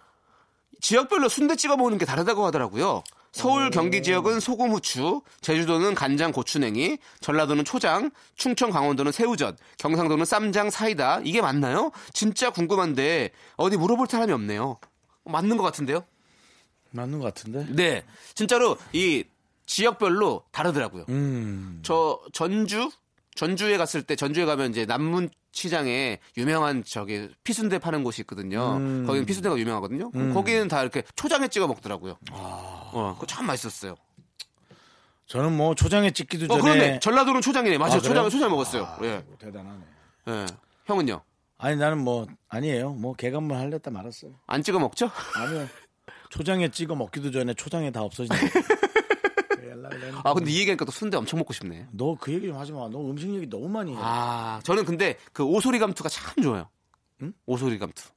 [0.80, 3.02] 지역별로 순대 찍어 먹는 게 다르다고 하더라고요.
[3.32, 10.68] 서울 경기 지역은 소금 후추, 제주도는 간장 고추냉이, 전라도는 초장, 충청 강원도는 새우젓, 경상도는 쌈장
[10.70, 11.20] 사이다.
[11.24, 11.90] 이게 맞나요?
[12.12, 14.78] 진짜 궁금한데 어디 물어볼 사람이 없네요.
[15.24, 16.04] 맞는 것 같은데요?
[16.90, 17.66] 맞는 것 같은데.
[17.70, 18.04] 네.
[18.34, 19.24] 진짜로 이
[19.64, 21.06] 지역별로 다르더라고요.
[21.08, 21.80] 음.
[21.82, 22.90] 저 전주
[23.34, 28.76] 전주에 갔을 때 전주에 가면 이제 남문 시장에 유명한 저기 피순대 파는 곳이 있거든요.
[28.76, 29.04] 음.
[29.06, 30.10] 거기는 피순대가 유명하거든요.
[30.32, 32.16] 거기는 다 이렇게 초장에 찍어 먹더라고요.
[32.32, 33.94] 어, 그거 참 맛있었어요.
[35.26, 37.78] 저는 뭐 초장에 찍기도 어, 전에 그런데 전라도는 초장이네.
[37.78, 37.94] 맞아요.
[37.94, 38.00] 아?
[38.00, 38.88] 초장을 초장 먹었어요.
[39.02, 39.24] 예.
[39.38, 39.80] 대단하네.
[40.28, 40.46] 예.
[40.86, 41.22] 형은요?
[41.58, 42.90] 아니 나는 뭐 아니에요.
[42.94, 44.32] 뭐 개간물 할랬다 말았어요.
[44.46, 45.10] 안 찍어 먹죠?
[45.36, 45.68] 아니요.
[46.30, 48.36] 초장에 찍어 먹기도 전에 초장에 다 없어진다.
[50.24, 51.88] 아, 근데 이 얘기하니까 또 순대 엄청 먹고 싶네.
[51.92, 52.88] 너 그 얘기 좀 하지 마.
[52.88, 53.98] 너 음식 얘기 너무 많이 해.
[54.00, 56.68] 아, 저는 근데 그 오소리 감투가 참 좋아요.
[57.22, 57.32] 응?
[57.46, 58.10] 오소리 감투.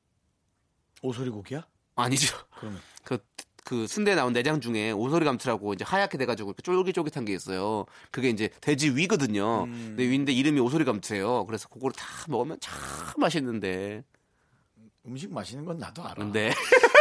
[1.01, 1.65] 오소리 고기야?
[1.95, 2.36] 아니죠.
[2.60, 3.17] 그러면 그,
[3.63, 7.86] 그 순대 나온 내장 중에 오소리 감투라고 이제 하얗게 돼가지고 이렇게 쫄깃쫄깃한 게 있어요.
[8.12, 9.63] 그게 이제 돼지 위거든요.
[9.65, 9.71] 음.
[9.95, 11.45] 근데 위인데 이름이 오소리 감투예요.
[11.45, 12.75] 그래서 그거를 다 먹으면 참
[13.17, 14.04] 맛있는데.
[15.08, 16.25] 음식 맛있는 건 나도 알아.
[16.32, 16.51] 네,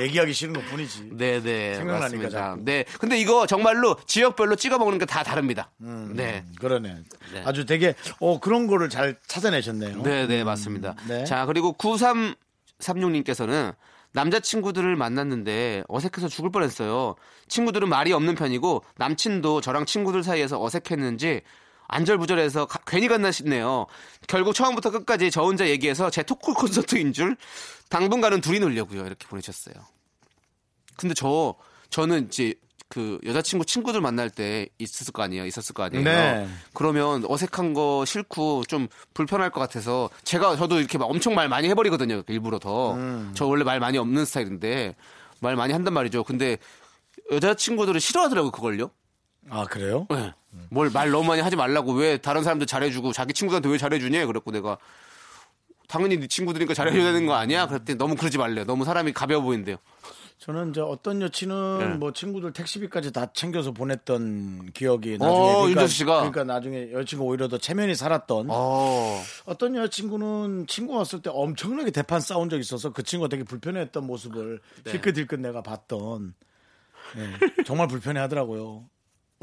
[0.00, 1.10] 얘기하기 싫은 것 뿐이지.
[1.12, 1.74] 네, 네.
[1.74, 2.56] 생각나니까 맞습니다.
[2.60, 2.84] 네.
[2.98, 5.70] 근데 이거 정말로 지역별로 찍어 먹는 게 다 다릅니다.
[5.78, 6.44] 네.
[6.58, 6.96] 그러네.
[7.34, 7.42] 네.
[7.44, 10.02] 아주 되게 어 그런 거를 잘 찾아내셨네요.
[10.02, 10.94] 네, 네, 맞습니다.
[11.06, 11.24] 네.
[11.24, 13.74] 자, 그리고 9336님께서는
[14.14, 17.14] 남자친구들을 만났는데 어색해서 죽을 뻔했어요.
[17.48, 21.40] 친구들은 말이 없는 편이고 남친도 저랑 친구들 사이에서 어색했는지
[21.92, 23.86] 안절부절해서 가- 괜히 갔나 싶네요.
[24.28, 27.36] 결국 처음부터 끝까지 저 혼자 얘기해서 제 토크 콘서트인 줄
[27.90, 29.00] 당분간은 둘이 놀려고요.
[29.06, 29.74] 이렇게 보내셨어요.
[30.96, 31.54] 근데 저
[31.90, 32.54] 저는 이제
[32.88, 35.46] 그 여자친구 친구들 만날 때 있었을 거 아니에요.
[35.46, 36.04] 있었을 거 아니에요.
[36.04, 36.48] 네.
[36.74, 41.68] 그러면 어색한 거 싫고 좀 불편할 것 같아서 제가 저도 이렇게 막 엄청 말 많이
[41.70, 42.22] 해버리거든요.
[42.28, 42.94] 일부러 더.
[42.94, 43.32] 음.
[43.34, 44.94] 저 원래 말 많이 없는 스타일인데
[45.40, 46.24] 말 많이 한단 말이죠.
[46.24, 46.58] 근데
[47.30, 48.50] 여자친구들은 싫어하더라고요.
[48.52, 48.90] 그걸요.
[49.50, 50.06] 아 그래요?
[50.10, 50.32] 네.
[50.70, 54.50] 뭘 말 너무 많이 하지 말라고 왜 다른 사람들 잘해주고 자기 친구들한테 왜 잘해주냐 그랬고
[54.50, 54.78] 내가
[55.88, 57.66] 당연히 네 친구들이니까 잘해줘야 되는 거 아니야?
[57.66, 58.64] 그랬더니 너무 그러지 말래요.
[58.64, 59.76] 너무 사람이 가벼워 보인대요.
[60.38, 61.86] 저는 이제 어떤 여친은 네.
[61.98, 66.14] 뭐 친구들 택시비까지 다 챙겨서 보냈던 기억이 나중에 어, 그러니까, 윤정수 씨가?
[66.16, 69.22] 그러니까 나중에 여친과 오히려 더 체면이 살았던 어.
[69.44, 74.60] 어떤 여자친구는 친구 왔을 때 엄청나게 대판 싸운 적이 있어서 그 친구가 되게 불편해했던 모습을
[74.82, 74.92] 네.
[74.92, 76.34] 힐끗힐끗 내가 봤던
[77.14, 78.84] 네, 정말 불편해하더라고요.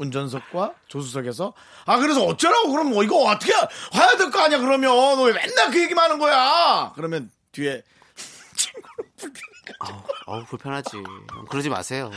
[0.00, 1.52] 운전석과 조수석에서
[1.86, 5.70] 아 그래서 어쩌라고 그럼 뭐 이거 어떻게 해야 될 거 아니야 그러면 너 왜 맨날
[5.70, 7.82] 그 얘기만 하는 거야 그러면 뒤에
[9.80, 10.90] 아우, 아우, 불편하지.
[11.48, 12.10] 그러지 마세요.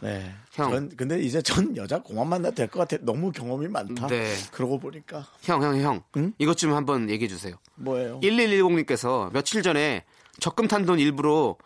[0.00, 0.34] 네.
[0.52, 0.70] 형.
[0.70, 2.96] 전 근데 이제 전 여자 그만 만나도 될 것 같아.
[3.04, 4.06] 너무 경험이 많다.
[4.06, 4.34] 네.
[4.52, 6.02] 그러고 보니까 형, 형, 형.
[6.16, 6.32] 응?
[6.38, 7.54] 이것 좀 한번 얘기해 주세요.
[7.74, 8.20] 뭐예요?
[8.20, 10.04] 1110님께서 며칠 전에
[10.40, 11.56] 적금 탄 돈 일부러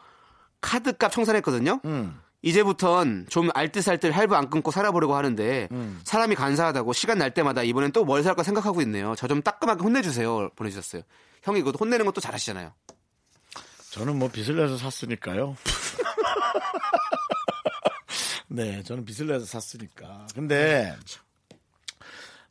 [0.60, 1.80] 카드값 청산했거든요.
[1.84, 2.18] 음.
[2.42, 6.00] 이제부턴 좀 알뜰살뜰 할부 안 끊고 살아보려고 하는데 음.
[6.04, 9.14] 사람이 간사하다고 시간 날 때마다 이번엔 또 뭘 살까 생각하고 있네요.
[9.16, 10.50] 저 좀 따끔하게 혼내주세요.
[10.56, 11.02] 보내주셨어요.
[11.42, 12.72] 형이 이거 혼내는 것도 잘하시잖아요.
[13.92, 15.56] 저는 뭐 빚을 내서 샀으니까요.
[18.48, 20.26] 네, 저는 빚을 내서 샀으니까.
[20.34, 20.94] 근데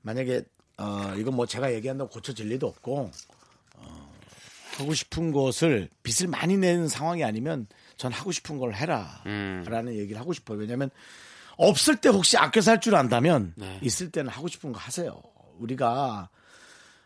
[0.01, 0.43] 만약에
[0.77, 3.11] 어 이건 뭐 제가 얘기한다고 고쳐질 리도 없고
[3.75, 4.13] 어,
[4.77, 10.33] 하고 싶은 것을 빚을 많이 내는 상황이 아니면 전 하고 싶은 걸 해라라는 얘기를 하고
[10.33, 10.57] 싶어요.
[10.59, 10.89] 왜냐하면
[11.57, 13.79] 없을 때 혹시 아껴 살 줄 안다면 네.
[13.81, 15.21] 있을 때는 하고 싶은 거 하세요.
[15.59, 16.29] 우리가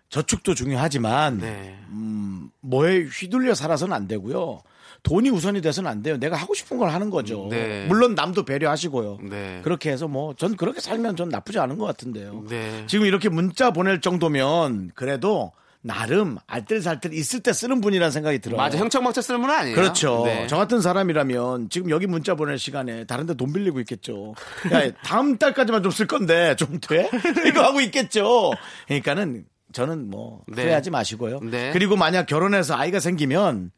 [0.09, 1.77] 저축도 중요하지만 네.
[1.89, 4.61] 음, 뭐에 휘둘려 살아서는 안 되고요.
[5.03, 6.17] 돈이 우선이 돼서는 안 돼요.
[6.17, 7.47] 내가 하고 싶은 걸 하는 거죠.
[7.49, 7.85] 네.
[7.87, 9.19] 물론 남도 배려하시고요.
[9.29, 9.59] 네.
[9.63, 12.45] 그렇게 해서 뭐 전 그렇게 살면 전 나쁘지 않은 것 같은데요.
[12.47, 12.85] 네.
[12.87, 15.51] 지금 이렇게 문자 보낼 정도면 그래도
[15.87, 18.57] 나름 알뜰살뜰 있을 때 쓰는 분이라는 생각이 들어요.
[18.57, 18.75] 맞아.
[18.79, 19.75] 형청망청 쓰는 분은 아니에요.
[19.75, 20.23] 그렇죠.
[20.25, 20.47] 네.
[20.47, 24.33] 저 같은 사람이라면 지금 여기 문자 보낼 시간에 다른 데 돈 빌리고 있겠죠.
[24.73, 27.07] 야, 다음 달까지만 좀 쓸 건데 좀 돼?
[27.47, 28.51] 이거 하고 있겠죠.
[28.87, 30.63] 그러니까는 저는 뭐 네.
[30.63, 31.39] 후회하지 마시고요.
[31.41, 31.71] 네.
[31.71, 33.71] 그리고 만약 결혼해서 아이가 생기면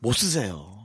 [0.00, 0.79] 못 쓰세요.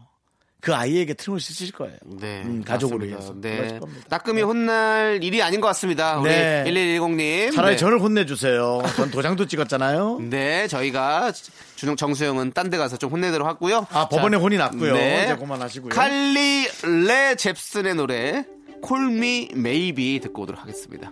[0.65, 1.95] 그 아이에게 틀을 쓰실 거예요.
[2.19, 2.41] 네.
[2.43, 3.06] 음, 가족으로.
[3.06, 3.36] 위해서.
[3.39, 3.80] 네.
[4.10, 6.17] 따끔히 혼날 일이 아닌 것 같습니다.
[6.17, 6.63] 우리 네.
[6.65, 7.54] 1110님.
[7.54, 7.78] 차라리 네.
[7.78, 8.82] 저를 혼내주세요.
[8.95, 10.21] 전 도장도 찍었잖아요.
[10.28, 11.32] 네, 저희가
[11.75, 13.86] 준영 정수영은 딴 데 가서 좀 혼내도록 하고요.
[13.91, 14.93] 아, 법원에 자, 혼이 났고요.
[14.95, 15.25] 네.
[15.25, 15.89] 이제 그만하시고요.
[15.93, 16.65] 칼리
[17.06, 18.43] 레 잽슨의 노래
[18.82, 21.12] 콜미 메이비 듣고 오도록 하겠습니다.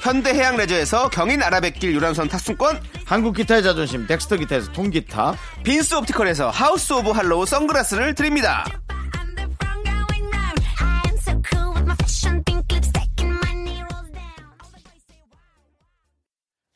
[0.00, 2.80] 현대해양 레저에서 경인 아라뱃길 유람선 탑승권.
[3.04, 8.64] 한국 기타의 자존심 덱스터 기타에서 통기타, 빈스 옵티컬에서 하우스 오브 할로우 선글라스를 드립니다.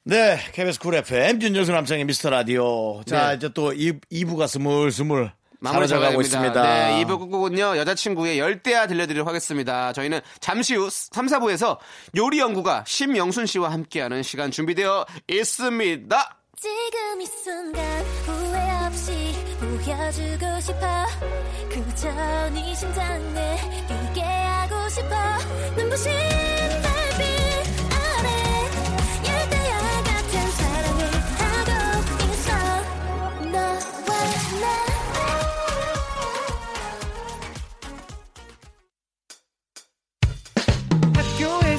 [0.02, 3.02] 네, KBS 쿨 FM 윤정수 남창희의 미스터 라디오.
[3.04, 3.36] 자, 네.
[3.36, 5.30] 이제 또 2, 부가 스물스물
[5.60, 6.62] 마무리 잡아야 있습니다.
[6.62, 9.92] 네, 2부 끝곡은요, 여자친구의 열대야 들려드리도록 하겠습니다.
[9.92, 11.78] 저희는 잠시 후 3, 4부에서
[12.16, 16.36] 요리 연구가 심영순 씨와 함께하는 시간 준비되어 있습니다.
[16.56, 21.06] 지금 이 순간 후회 없이 보여주고 싶어
[21.70, 22.10] 그저
[22.50, 23.56] 네 심장에
[23.88, 25.16] 뛰게 하고 싶어
[25.76, 26.10] 눈부신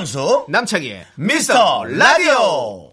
[0.00, 2.92] 윤정수 남창희의 미스터 라디오.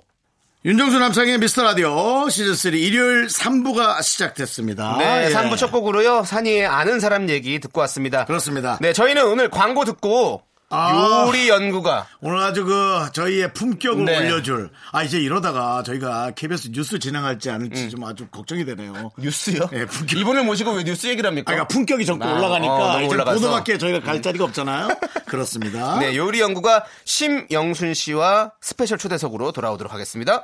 [0.65, 4.97] 윤정수 남창의 미스터 라디오 시즌 3 일요일 3부가 시작됐습니다.
[4.97, 5.33] 네, 예.
[5.33, 8.25] 3부 첫 곡으로요, 산이의 아는 사람 얘기 듣고 왔습니다.
[8.25, 8.77] 그렇습니다.
[8.81, 11.23] 네, 저희는 오늘 광고 듣고 아.
[11.27, 14.17] 요리 연구가 오늘 아주 그 저희의 품격을 네.
[14.17, 19.11] 올려줄 아 이제 이러다가 저희가 KBS 뉴스 진행할지 않을지 좀 아주 걱정이 되네요.
[19.17, 19.69] 뉴스요?
[19.73, 20.19] 예, 품격.
[20.19, 21.51] 이분을 모시고 왜 뉴스 얘기를 합니까?
[21.51, 23.15] 아, 그러니까 품격이 자꾸 아, 올라가니까 어, 이제.
[23.17, 24.89] 보도밖에 저희가 갈 자리가 없잖아요.
[25.25, 25.99] 그렇습니다.
[25.99, 30.43] 네, 요리 연구가 심영순 씨와 스페셜 초대석으로 돌아오도록 하겠습니다.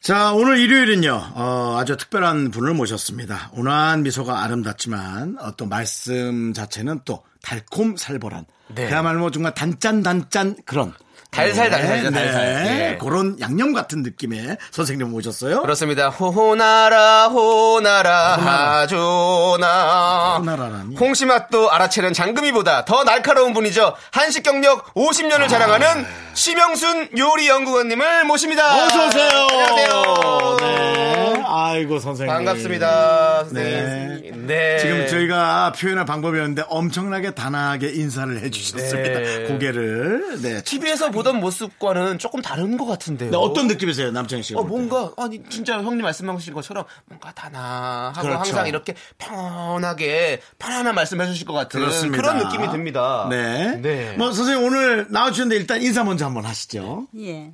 [0.00, 3.50] 자, 오늘 일요일은요, 어, 아주 특별한 분을 모셨습니다.
[3.54, 8.44] 온화한 미소가 아름답지만, 어, 또 말씀 자체는 또 달콤 살벌한.
[8.74, 8.88] 네.
[8.88, 10.92] 그야말로 정말 단짠단짠 그런.
[11.36, 12.24] 달살, 네, 달살이죠, 네.
[12.24, 12.42] 달살.
[12.64, 12.98] 네.
[13.00, 15.62] 그런 양념 같은 느낌의 선생님 모셨어요.
[15.62, 16.08] 그렇습니다.
[16.08, 20.96] 호나라 호나라 하조나 호나라라니?
[20.96, 23.94] 홍시맛도 알아채는 장금이보다 더 날카로운 분이죠.
[24.12, 25.48] 한식 경력 50년을 아.
[25.48, 28.84] 자랑하는 심영순 요리 연구원님을 모십니다.
[28.86, 29.30] 어서오세요.
[29.30, 30.56] 안녕하세요.
[30.60, 31.42] 네.
[31.48, 32.34] 아이고, 선생님.
[32.34, 33.46] 반갑습니다.
[33.52, 33.78] 네.
[33.78, 34.46] 선생님.
[34.46, 34.78] 네.
[34.78, 39.18] 지금 저희가 표현할 방법이었는데 엄청나게 단아하게 인사를 해주셨습니다.
[39.18, 39.44] 네.
[39.44, 40.38] 고개를.
[40.42, 40.62] 네.
[40.62, 43.30] TV에서 보던 모습과는 조금 다른 것 같은데요.
[43.30, 44.60] 네, 어떤 느낌이세요, 남창희 씨가?
[44.60, 44.64] 어?
[44.64, 48.38] 뭔가, 아니, 진짜 형님 말씀하신 것처럼 뭔가 단아하고 그렇죠.
[48.38, 52.16] 항상 이렇게 편하게, 편안한 말씀 해 주실 것 같은 그렇습니다.
[52.22, 53.26] 그런 느낌이 듭니다.
[53.28, 53.76] 네.
[53.82, 54.14] 네.
[54.16, 57.08] 뭐 선생님 오늘 나와주셨는데 일단 인사 먼저 한번 하시죠.
[57.18, 57.52] 예.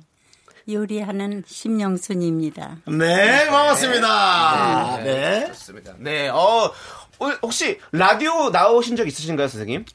[0.69, 2.77] 요리하는 심영순입니다.
[2.87, 4.97] 네, 반갑습니다.
[5.03, 5.47] 네.
[5.47, 5.93] 좋습니다.
[5.97, 6.71] 네, 어,
[7.19, 9.85] 오늘 혹시 라디오 나오신 적 있으신가요, 선생님?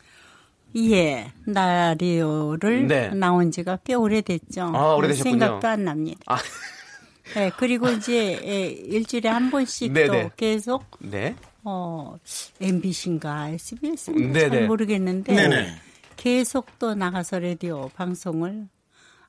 [0.77, 1.33] 예.
[1.47, 3.09] 라디오를 네.
[3.09, 4.73] 나온 지가 꽤 오래됐죠.
[4.75, 5.31] 아, 오래되셨군요.
[5.39, 6.21] 생각도 안 납니다.
[6.27, 6.39] 아,
[7.37, 10.07] 예, 그리고 이제 예, 일주일에 한 번씩 네네.
[10.07, 11.35] 또 계속 네.
[11.65, 12.17] 어,
[12.61, 14.49] MBC인가 SBS인가 네네.
[14.49, 15.77] 잘 모르겠는데 네네.
[16.17, 18.69] 계속 또 나가서 라디오 방송을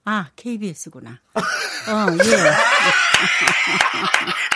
[0.05, 1.19] 아 KBS구나.
[1.35, 2.37] 어, 예.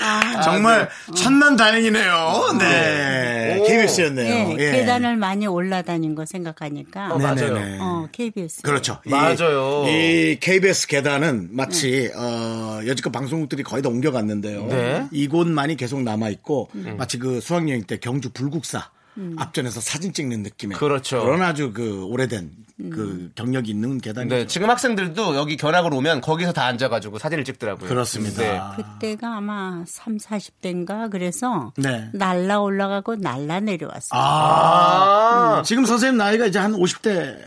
[0.00, 2.56] 아, 정말 천만 다행이네요.
[2.58, 3.58] 네.
[3.60, 3.64] 오.
[3.64, 4.56] KBS였네요.
[4.58, 7.56] 예, 계단을 많이 올라다닌 거 생각하니까 어, 맞아요.
[7.80, 8.62] 어, KBS.
[8.62, 8.98] 그렇죠.
[9.04, 9.84] 이- 맞아요.
[9.88, 14.66] 이, KBS 계단은 마치 어, 여지껏 방송국들이 거의 다 옮겨갔는데요.
[14.66, 15.06] 네.
[15.12, 18.90] 이곳만이 계속 남아 있고 마치 그 수학여행 때 경주 불국사
[19.36, 21.22] 앞전에서 사진 찍는 느낌의 그렇죠.
[21.22, 22.50] 그런 아주 그 오래된
[22.90, 24.34] 그 경력이 있는 계단이죠.
[24.34, 27.88] 네, 지금 학생들도 여기 견학을 오면 거기서 다 앉아가지고 사진을 찍더라고요.
[27.88, 28.42] 그렇습니다.
[28.42, 28.60] 네.
[28.76, 32.08] 그때가 아마 3, 40대인가 그래서 네.
[32.14, 34.20] 날라 올라가고 날라 내려왔어요.
[34.20, 37.38] 아, 지금 선생님 나이가 이제 한 50대.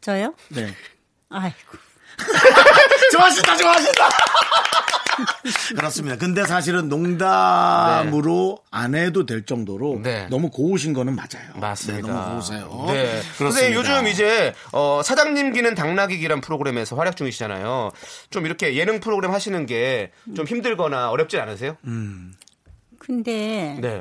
[0.00, 0.34] 저요?
[0.50, 0.72] 네.
[1.28, 1.87] 아이고.
[3.12, 4.08] 좋아하신다, 좋아하신다.
[5.76, 6.16] 그렇습니다.
[6.16, 10.26] 근데 사실은 농담으로 안 해도 될 정도로 네.
[10.30, 11.54] 너무 고우신 거는 맞아요.
[11.56, 12.06] 맞습니다.
[12.06, 12.84] 네, 너무 고우세요.
[12.88, 13.02] 네.
[13.36, 13.36] 그렇습니다.
[13.38, 17.90] 선생님 요즘 이제 어, 사장님 기는 당나귀기란 프로그램에서 활약 중이시잖아요.
[18.30, 21.76] 좀 이렇게 예능 프로그램 하시는 게 좀 힘들거나 어렵지 않으세요?
[22.98, 24.00] 근데 네.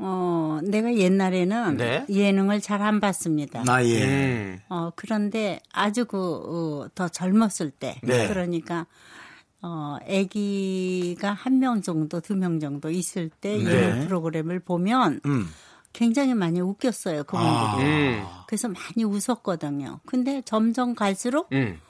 [0.00, 2.06] 어, 내가 옛날에는 네.
[2.08, 3.64] 예능을 잘 안 봤습니다.
[3.66, 4.04] 아, 예.
[4.04, 4.58] 음.
[4.68, 6.16] 어, 그런데 아주 그,
[6.84, 7.98] 어, 더 젊었을 때.
[8.02, 8.28] 네.
[8.28, 8.86] 그러니까,
[9.60, 13.64] 어, 아기가 한 명 정도, 두 명 정도 있을 때 네.
[13.64, 15.48] 예능 프로그램을 보면 음.
[15.92, 17.88] 굉장히 많이 웃겼어요, 그분들이.
[17.88, 18.24] 음.
[18.46, 19.98] 그래서 많이 웃었거든요.
[20.06, 21.80] 근데 점점 갈수록 음.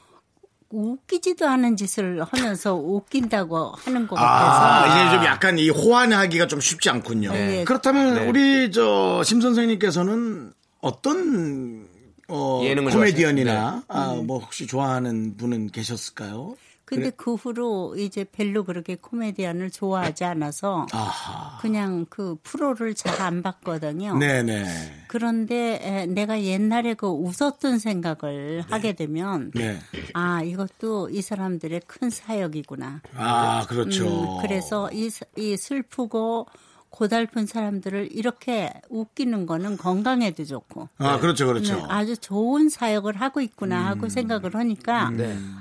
[0.70, 4.86] 웃기지도 않은 짓을 하면서 웃긴다고 하는 것 아, 같아서.
[5.06, 7.32] 이제 좀 약간 이 호환하기가 좀 쉽지 않군요.
[7.32, 7.64] 네.
[7.64, 8.26] 그렇다면 네.
[8.28, 11.86] 우리 저 심 선생님께서는 어떤
[12.28, 16.56] 어, 예능을 코미디언이나 아, 뭐 혹시 좋아하는 분은 계셨을까요?
[16.88, 21.58] 근데 그 후로 이제 별로 그렇게 코미디언을 좋아하지 않아서 아하.
[21.60, 24.16] 그냥 그 프로를 잘 안 봤거든요.
[24.16, 25.04] 네네.
[25.08, 29.78] 그런데 에, 내가 옛날에 그 웃었던 생각을 하게 되면 네.
[30.14, 33.02] 아 이것도 이 사람들의 큰 사역이구나.
[33.16, 34.06] 아, 그렇죠.
[34.06, 36.46] 음, 그래서 이, 사- 이 슬프고
[36.90, 41.76] 고달픈 사람들을 이렇게 웃기는 거는 건강에도 좋고 아, 그렇죠, 그렇죠.
[41.76, 45.12] 네, 아주 좋은 사역을 하고 있구나 하고 생각을 하니까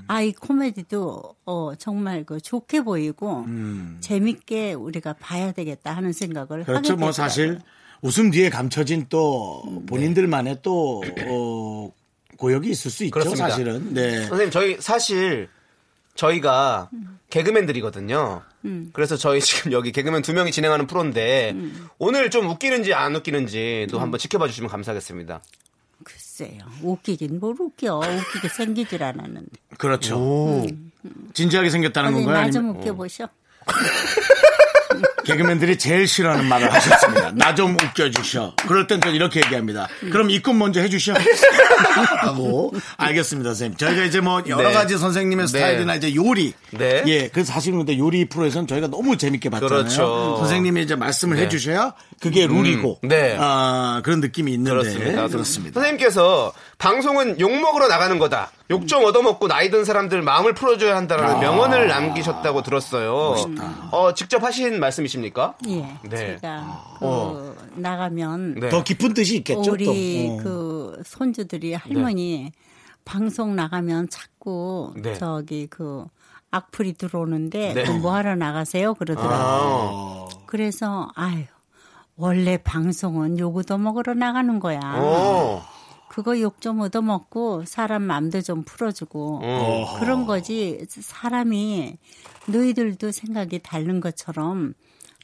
[0.07, 3.45] 아이 코미디도 어, 정말 그 좋게 보이고
[3.99, 6.81] 재밌게 우리가 봐야 되겠다 하는 생각을 하게 그렇죠.
[6.81, 7.05] 되더라고요.
[7.05, 7.59] 뭐 사실
[8.01, 11.91] 웃음 뒤에 감춰진 또 본인들만의 또 어,
[12.37, 13.49] 고역이 있을 수 있죠, 그렇습니다.
[13.49, 13.93] 사실은.
[13.93, 14.21] 네.
[14.25, 15.49] 선생님 저희 사실
[16.15, 16.89] 저희가
[17.29, 18.41] 개그맨들이거든요.
[18.93, 21.56] 그래서 저희 지금 여기 개그맨 두 명이 진행하는 프로인데
[21.97, 25.41] 오늘 좀 웃기는지 안 웃기는지 또 한번 지켜봐 주시면 감사하겠습니다.
[26.03, 26.60] 글쎄요.
[26.84, 27.97] 웃기긴 뭘 웃겨.
[27.99, 29.49] 웃기게 생기질 않았는데.
[29.77, 30.65] 그렇죠.
[31.34, 32.41] 진지하게 생겼다는 건가요?
[32.45, 33.27] 나좀 아니면 웃겨보셔
[35.26, 37.32] 개그맨들이 제일 싫어하는 말을 하셨습니다.
[37.36, 38.54] 나 좀 웃겨주셔.
[38.67, 39.88] 그럴 땐 전 이렇게 얘기합니다.
[40.12, 41.13] 그럼 입금 먼저 해주셔.
[42.21, 43.78] 하고 알겠습니다, 선생님.
[43.78, 44.73] 저희가 이제 뭐 여러 네.
[44.73, 46.54] 가지 선생님의 스타일이나 이제 요리.
[46.71, 47.04] 네.
[47.08, 49.80] 예, 그래서 사실은 근데 요리 프로에서는 저희가 너무 재밌게 봤잖아요.
[49.84, 50.36] 그렇죠.
[50.39, 51.43] 선생님이 이제 말씀을 네.
[51.43, 53.00] 해주셔야 그게 룰이고.
[53.04, 53.36] 네.
[53.39, 54.71] 아, 그런 느낌이 있는데.
[54.71, 55.28] 그렇습니다.
[55.28, 55.73] 그렇습니다.
[55.80, 58.51] 선생님께서 방송은 욕 먹으러 나가는 거다.
[58.69, 63.35] 욕 좀 얻어먹고 나이 든 사람들 마음을 풀어줘야 한다라는 명언을 남기셨다고 들었어요.
[63.91, 65.55] 어, 직접 하신 말씀이십니까?
[65.67, 66.17] 예 네.
[66.17, 67.55] 제가 그 어.
[67.75, 68.69] 나가면 네.
[68.69, 69.71] 더 깊은 뜻이 있겠죠.
[69.71, 69.91] 우리 또.
[69.91, 70.37] 어.
[70.43, 72.51] 그 손주들이 할머니
[73.05, 75.13] 방송 나가면 자꾸 네.
[75.15, 76.05] 저기 그
[76.51, 77.83] 악플이 들어오는데 네.
[77.85, 80.27] 그뭐 하러 나가세요 그러더라고요.
[80.31, 80.43] 아.
[80.45, 81.43] 그래서 아유
[82.15, 84.79] 원래 방송은 욕 얻어 먹으러 나가는 거야.
[86.17, 86.23] 어.
[86.23, 89.99] 그거 욕 좀 얻어 먹고 사람 마음도 좀 풀어주고 어.
[89.99, 91.97] 그런 거지 사람이
[92.47, 94.73] 너희들도 생각이 다른 것처럼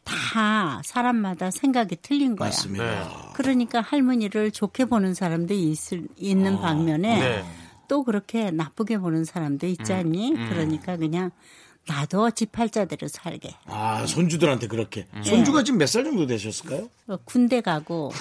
[0.03, 2.49] 다 사람마다 생각이 틀린 거야.
[2.49, 2.85] 맞습니다.
[2.85, 3.03] 네.
[3.33, 7.43] 그러니까 할머니를 좋게 보는 사람도 있을, 있는 반면에 네.
[7.87, 10.35] 또 그렇게 나쁘게 보는 사람도 있지 않니?
[10.49, 11.31] 그러니까 그냥
[11.87, 13.53] 나도 지팔자대로 살게.
[13.65, 15.05] 아, 손주들한테 그렇게.
[15.23, 16.89] 손주가 지금 몇 살 정도 되셨을까요?
[17.07, 18.11] 어, 군대 가고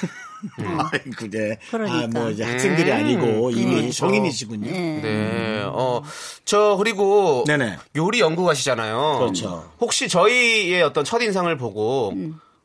[0.58, 1.58] 아이고, 네.
[1.70, 2.18] 그러니까.
[2.20, 4.70] 아, 뭐 이제 학생들이 아니고 이미 성인이시군요.
[4.70, 5.62] 네.
[5.66, 6.02] 어,
[6.44, 7.78] 저, 그리고 네네.
[7.96, 9.18] 요리 연구가시잖아요.
[9.20, 9.70] 그렇죠.
[9.80, 12.12] 혹시 저희의 어떤 첫 인상을 보고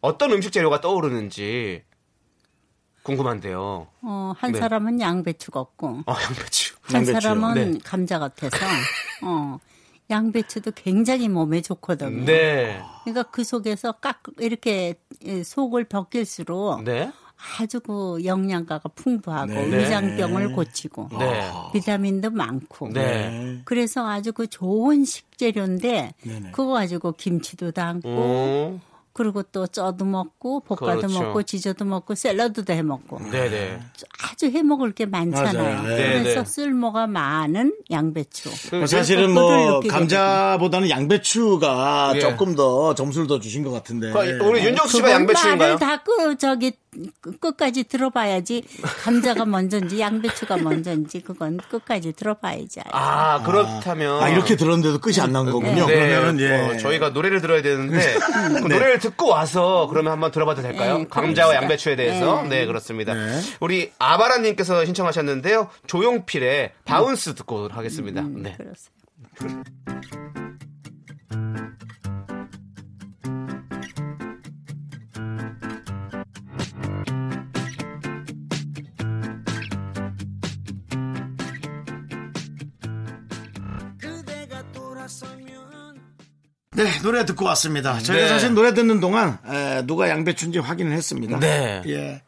[0.01, 1.83] 어떤 음식 재료가 떠오르는지
[3.03, 3.87] 궁금한데요.
[4.01, 4.59] 어, 한 네.
[4.59, 6.75] 사람은 양배추 같고 어, 양배추.
[6.81, 7.19] 한 양배추요.
[7.21, 7.79] 사람은 네.
[7.83, 8.57] 감자 같아서
[9.23, 9.59] 어,
[10.09, 12.25] 양배추도 굉장히 몸에 좋거든요.
[12.25, 12.81] 네.
[13.03, 14.95] 그러니까 그 속에서 깍 이렇게
[15.43, 17.11] 속을 벗길수록 네.
[17.59, 19.79] 아주 그 영양가가 풍부하고 네.
[19.79, 21.51] 위장병을 고치고 네.
[21.73, 23.61] 비타민도 많고 네.
[23.65, 26.13] 그래서 아주 그 좋은 식재료인데.
[26.51, 28.79] 그거 가지고 김치도 담고 오.
[29.17, 31.07] 그리고 또 쪄도 먹고 볶아도 그렇죠.
[31.07, 33.79] 먹고 지져도 먹고 샐러드도 해 먹고 네네.
[34.23, 35.87] 아주 해 먹을 게 많잖아요.
[35.87, 36.21] 네.
[36.21, 36.45] 그래서 네.
[36.45, 38.75] 쓸모가 많은 양배추.
[38.77, 42.19] 뭐 사실은 꿀을 뭐 감자보다는 양배추가 예.
[42.19, 44.11] 조금 더 점수를 더 주신 것 같은데.
[44.11, 45.57] 그 우리 윤정수 씨가 양배추인가요?
[45.57, 46.73] 말을 다 끄, 저기
[47.21, 48.63] 끝- 끝까지 들어봐야지
[49.03, 52.79] 감자가 먼저인지 양배추가 먼저인지 그건 끝까지 들어봐야지.
[52.81, 52.89] 알죠.
[52.91, 54.21] 아, 그렇다면.
[54.23, 55.85] 아 이렇게 들었는데도 끝이 안 난 거군요.
[55.87, 56.75] 네, 그러면은 예.
[56.75, 57.99] 어, 저희가 노래를 들어야 되는데
[58.61, 60.99] 그 노래를 듣고 와서 그러면 한번 들어봐도 될까요?
[60.99, 61.55] 네, 감자와.
[61.55, 62.65] 양배추에 대해서 네, 네.
[62.65, 63.13] 그렇습니다.
[63.13, 63.39] 네.
[63.59, 68.21] 우리 아바라님께서 신청하셨는데요, 조용필의 Bounce 듣고 하겠습니다.
[68.21, 68.55] 네.
[68.57, 70.46] 그렇습니다.
[87.01, 87.99] 노래 듣고 왔습니다.
[87.99, 88.29] 저희가 네.
[88.29, 91.39] 사실 노래 듣는 동안 에, 누가 양배추인지 확인을 했습니다.
[91.39, 91.81] 네.
[91.87, 92.21] 예.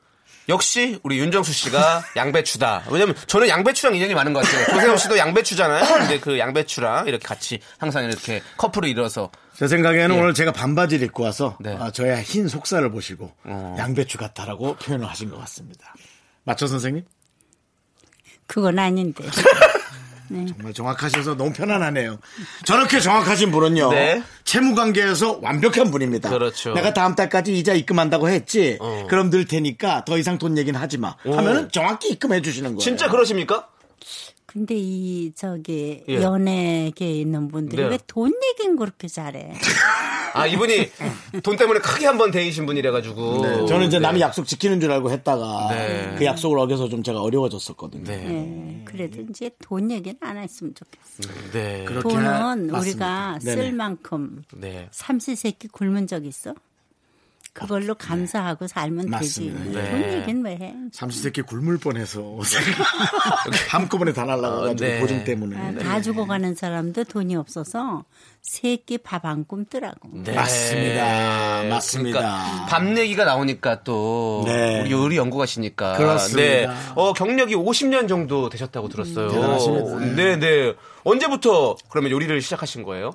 [0.47, 2.85] 역시 우리 윤정수 씨가 양배추다.
[2.89, 4.65] 왜냐면 저는 양배추랑 인연이 많은 것 같아요.
[4.65, 5.85] 조세호 씨도 양배추잖아요.
[5.99, 10.19] 근데 그 양배추랑 이렇게 같이 항상 이렇게 커플을 이뤄서 제 생각에는 예.
[10.19, 11.77] 오늘 제가 반바지를 입고 와서 네.
[11.79, 13.75] 아, 저의 흰 속살을 보시고 어.
[13.77, 15.93] 양배추 같다라고 표현을 하신 것 같습니다.
[16.45, 17.05] 맞죠, 선생님?
[18.47, 19.23] 그건 아닌데.
[20.29, 22.19] 정말 정확하셔서 너무 편안하네요.
[22.65, 23.91] 저렇게 정확하신 분은요.
[23.91, 24.23] 네.
[24.43, 26.29] 채무 관계에서 완벽한 분입니다.
[26.29, 26.73] 그렇죠.
[26.73, 28.77] 내가 다음 달까지 이자 입금한다고 했지.
[28.79, 29.07] 어.
[29.09, 31.15] 그럼 늘 테니까 더 이상 돈 얘기는 하지 마.
[31.23, 32.79] 하면은 정확히 입금해 주시는 거예요.
[32.79, 33.67] 진짜 그러십니까?
[34.45, 36.15] 근데 이 저기 예.
[36.15, 37.89] 연예계에 있는 분들이 네.
[37.89, 39.53] 왜돈 얘기는 그렇게 잘해?
[40.33, 40.91] 아 이분이
[41.43, 44.91] 돈 때문에 크게 한 번 데이신 분이래 가지고 네, 저는 이제 남이 약속 지키는 줄
[44.91, 46.15] 알고 했다가 네.
[46.17, 48.03] 그 약속을 어겨서 좀 제가 어려워졌었거든요.
[48.03, 48.25] 네.
[48.25, 51.33] 예, 그래도 이제 돈 얘기는 안 했으면 좋겠어.
[51.53, 51.85] 네.
[51.85, 52.77] 돈은 맞습니다.
[52.79, 53.55] 우리가 네네.
[53.55, 54.87] 쓸 만큼 네.
[54.91, 56.53] 삼시세끼 굶은 적 있어?
[57.53, 59.59] 그걸로 감사하고 살면 맞습니다.
[59.63, 59.75] 되지.
[59.75, 59.91] 네.
[59.91, 60.75] 돈 얘기는 왜 해?
[60.93, 62.39] 삼시세끼 굶을 뻔해서
[63.69, 64.99] 한꺼번에 다 날라가가지고 네.
[64.99, 65.57] 보증 때문에.
[65.57, 68.05] 아, 다 죽어가는 사람도 돈이 없어서
[68.41, 70.09] 세끼 밥 안 굶더라고.
[70.23, 70.33] 네.
[70.33, 71.63] 맞습니다.
[71.69, 72.19] 맞습니다.
[72.19, 74.81] 그러니까 밤 얘기가 나오니까 또 네.
[74.81, 76.41] 우리 요리 연구가시니까 그렇습니다.
[76.41, 76.67] 네.
[76.95, 79.29] 어, 경력이 50년 정도 되셨다고 들었어요.
[79.29, 79.99] 대단하십니다.
[80.15, 80.73] 네, 네.
[81.03, 83.11] 언제부터 그러면 요리를 시작하신 거예요?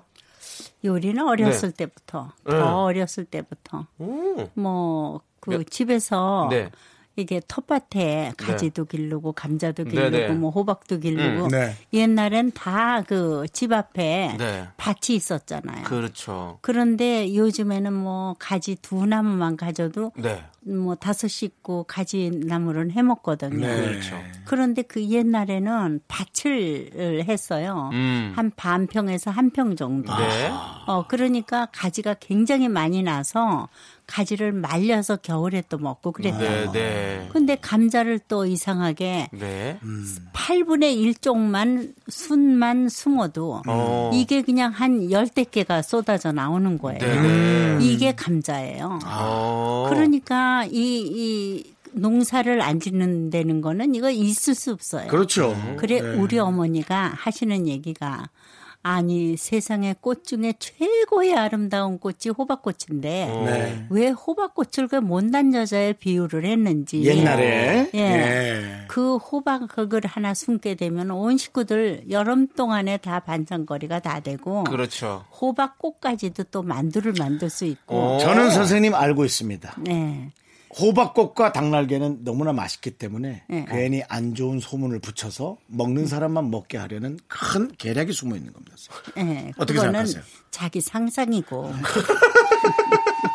[0.84, 2.60] 요리는 어렸을 때부터 더 네.
[2.60, 4.48] 어렸을 때부터 오.
[4.54, 6.70] 뭐그 몇- 집에서 네.
[7.16, 10.34] 이게 텃밭에 가지도 기르고 감자도 기르고 네, 네.
[10.34, 11.76] 뭐 호박도 기르고 음, 네.
[11.92, 14.68] 옛날엔 다 그 집 앞에 네.
[14.76, 15.84] 밭이 있었잖아요.
[15.84, 16.58] 그렇죠.
[16.60, 20.42] 그런데 요즘에는 뭐 가지 두 나무만 가져도 네.
[20.66, 23.60] 뭐 다섯 식구 가지 나무를 해 먹거든요.
[23.66, 24.16] 그렇죠.
[24.46, 27.90] 그런데 그 옛날에는 밭을 했어요.
[27.92, 28.32] 음.
[28.34, 30.14] 한 반 평에서 한 평 정도.
[30.16, 30.50] 네.
[30.86, 33.68] 어 그러니까 가지가 굉장히 많이 나서
[34.06, 36.38] 가지를 말려서 겨울에 또 먹고 그랬다.
[36.38, 37.28] 네, 네.
[37.32, 39.78] 근데 감자를 또 이상하게 네.
[40.32, 44.10] 8분의 1 쪽만 순만 숨어도 어.
[44.12, 46.98] 이게 그냥 한 열댓 개가 쏟아져 나오는 거예요.
[46.98, 47.78] 네, 네.
[47.80, 48.98] 이게 감자예요.
[49.06, 49.86] 어.
[49.88, 55.08] 그러니까 이, 이 농사를 안 짓는다는 거는 이거 있을 수 없어요.
[55.08, 55.56] 그렇죠.
[55.78, 56.16] 그래 네.
[56.16, 58.28] 우리 어머니가 하시는 얘기가
[58.86, 63.86] 아니 세상에 꽃 중에 최고의 아름다운 꽃이 호박꽃인데 네.
[63.88, 67.98] 왜 호박꽃을 그 못난 여자에 비유를 했는지 옛날에 예.
[67.98, 68.84] 예.
[68.86, 75.24] 그 호박을 하나 숨게 되면 온 식구들 여름 동안에 다 반찬거리가 다 되고 그렇죠.
[75.40, 78.18] 호박꽃까지도 또 만두를 만들 수 있고 어.
[78.18, 79.76] 저는 선생님 알고 있습니다.
[79.78, 80.30] 네.
[80.80, 83.66] 호박꽃과 닭날개는 너무나 맛있기 때문에 네.
[83.68, 88.76] 괜히 안 좋은 소문을 붙여서 먹는 사람만 먹게 하려는 큰 계략이 숨어 있는 겁니다.
[89.16, 90.22] 네, 어떻게 그거는 생각하세요?
[90.50, 91.72] 자기 상상이고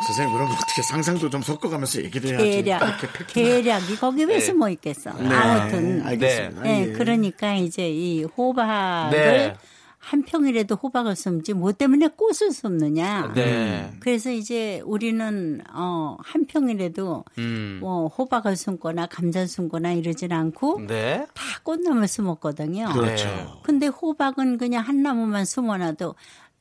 [0.08, 2.64] 선생님 그럼 어떻게 상상도 좀 섞어가면서 얘기를 해야지.
[2.64, 5.12] 계략, 계략이 거기 왜 숨어 있겠어.
[5.12, 6.62] 아무튼 네, 알겠습니다.
[6.62, 6.92] 네, 예.
[6.94, 9.56] 그러니까 이제 이 호박을 네.
[10.02, 13.34] 한 평이라도 호박을 숨지 뭐 때문에 꽃을 숨느냐.
[13.36, 13.92] 네.
[14.00, 17.78] 그래서 이제 우리는 어, 한 평이라도 음.
[17.82, 21.26] 뭐 호박을 숨거나 감자를 숨거나 이러진 않고 네.
[21.34, 22.90] 다 꽃나무를 숨었거든요.
[22.94, 23.26] 그렇죠.
[23.28, 23.46] 네.
[23.64, 26.16] 근데 호박은 그냥 한 나무만 숨어놔도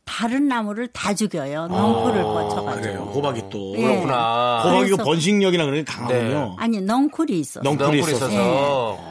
[0.04, 1.68] 다른 나무를 다 죽여요.
[1.68, 2.68] 넝쿨을 뻗쳐가지고.
[2.70, 3.00] 아, 그래요.
[3.14, 3.82] 호박이 또 예.
[3.82, 4.62] 그렇구나.
[4.64, 6.18] 호박이 번식력이나 그런 게 강하군요.
[6.18, 6.54] 네.
[6.58, 7.60] 아니 넝쿨이 있어.
[7.60, 8.32] 넝- 넝쿨이 넝쿨이 있어서.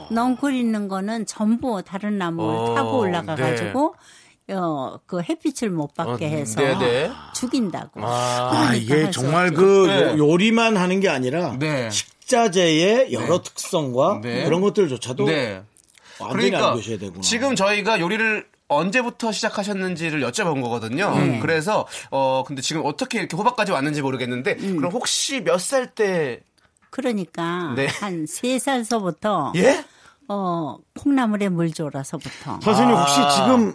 [0.10, 0.14] 예.
[0.14, 3.94] 넝쿨 있는 거는 전부 다른 나무를 어, 타고 올라가가지고
[4.50, 7.12] 어, 그 햇빛을 못 받게 어, 해서 네네.
[7.34, 8.02] 죽인다고.
[8.06, 9.52] 아, 그러니까 이게 정말.
[9.52, 10.02] 그 네.
[10.18, 11.90] 요- 요리만 하는 게 아니라 네.
[11.90, 14.44] 식자재의 여러 특성과 네.
[14.46, 15.64] 그런 것들조차도 네.
[16.20, 17.22] 완전히 그러니까 알고 되구나.
[17.22, 21.16] 지금 저희가 요리를 언제부터 시작하셨는지를 여쭤본 거거든요.
[21.18, 21.40] 네.
[21.40, 24.78] 그래서 어 근데 지금 어떻게 이렇게 호박까지 왔는지 모르겠는데 음.
[24.78, 26.42] 그럼 혹시 몇 살 때
[26.90, 27.88] 그러니까 네.
[27.88, 29.84] 한세 살서부터 예?
[30.30, 33.02] 어, 콩나물에 물 졸아서부터 선생님 아.
[33.04, 33.74] 혹시 지금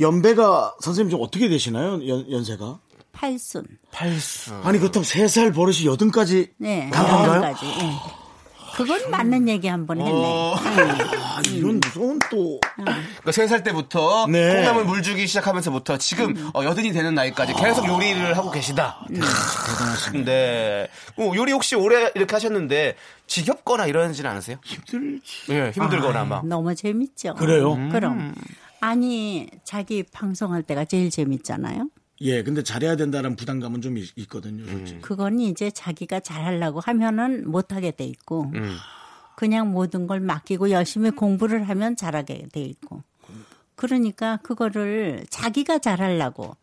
[0.00, 2.06] 연배가 선생님 좀 어떻게 되시나요?
[2.08, 2.78] 연, 연세가?
[3.12, 3.64] 팔순.
[3.90, 4.54] 팔수.
[4.62, 6.90] 아니 그렇다면 세 살 버릇이 여든까지 네?
[6.94, 7.66] 여기까지.
[7.66, 7.92] 예.
[8.76, 10.12] 그건 맞는 얘기 한번 했네.
[10.14, 10.54] 어.
[10.54, 14.54] 아, 이런 무서운 또 그러니까 세 살 때부터 네.
[14.54, 16.50] 콩나물 물 주기 시작하면서부터 지금 음.
[16.54, 19.04] 어, 여든이 되는 나이까지 계속 요리를 하고 계시다.
[20.24, 20.86] 네.
[21.16, 22.94] 어, 요리 혹시 오래 이렇게 하셨는데
[23.26, 24.58] 지겹거나 이러지는 않으세요?
[24.64, 25.50] 힘들지.
[25.50, 26.46] 예, 힘들거나 막.
[26.46, 27.34] 너무 재밌죠.
[27.34, 27.74] 그래요?
[27.90, 28.32] 그럼.
[28.80, 31.88] 아니, 자기 방송할 때가 제일 재밌잖아요.
[32.20, 34.66] 예, 근데 잘해야 된다는 부담감은 좀 있, 있거든요.
[34.66, 35.00] 솔직히.
[35.00, 38.76] 그건 이제 자기가 잘하려고 하면은 못하게 돼 있고, 음.
[39.36, 43.02] 그냥 모든 걸 맡기고 열심히 공부를 하면 잘하게 돼 있고.
[43.76, 46.56] 그러니까 그거를 자기가 잘하려고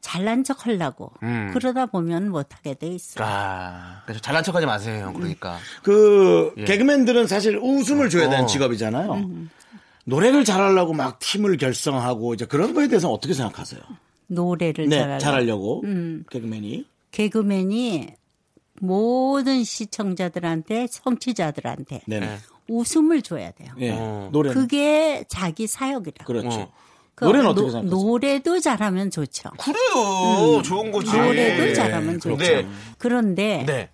[0.00, 1.50] 잘난 척 하려고 음.
[1.52, 3.22] 그러다 보면 못하게 돼 있어.
[3.22, 5.06] 아, 그래서 잘난 척하지 마세요.
[5.06, 5.14] 형.
[5.14, 5.58] 그러니까.
[5.82, 8.46] 그 개그맨들은 사실 웃음을 줘야 되는 어.
[8.46, 9.12] 직업이잖아요.
[9.12, 9.50] 음.
[10.08, 13.80] 노래를 잘하려고 막 팀을 결성하고 이제 그런 거에 대해서 어떻게 생각하세요?
[14.28, 15.20] 노래를 네, 잘하려고.
[15.20, 16.24] 잘하려고 음.
[16.30, 18.08] 개그맨이 개그맨이
[18.80, 22.20] 모든 시청자들한테 청취자들한테 네.
[22.20, 22.36] 네.
[22.68, 23.70] 웃음을 줘야 돼요.
[23.78, 23.90] 예.
[23.92, 24.28] 어.
[24.32, 26.24] 노래 그게 자기 사역이라.
[26.24, 26.48] 그렇죠.
[26.60, 26.72] 어.
[27.14, 28.06] 그 노래는 어떻게 노- 생각하세요?
[28.06, 29.50] 노래도 잘하면 좋죠.
[29.58, 30.62] 그래요.
[30.62, 31.10] 좋은 거지.
[31.16, 31.74] 노래도 예.
[31.74, 32.36] 잘하면 좋죠.
[32.36, 32.66] 네.
[32.98, 33.88] 그런데 네.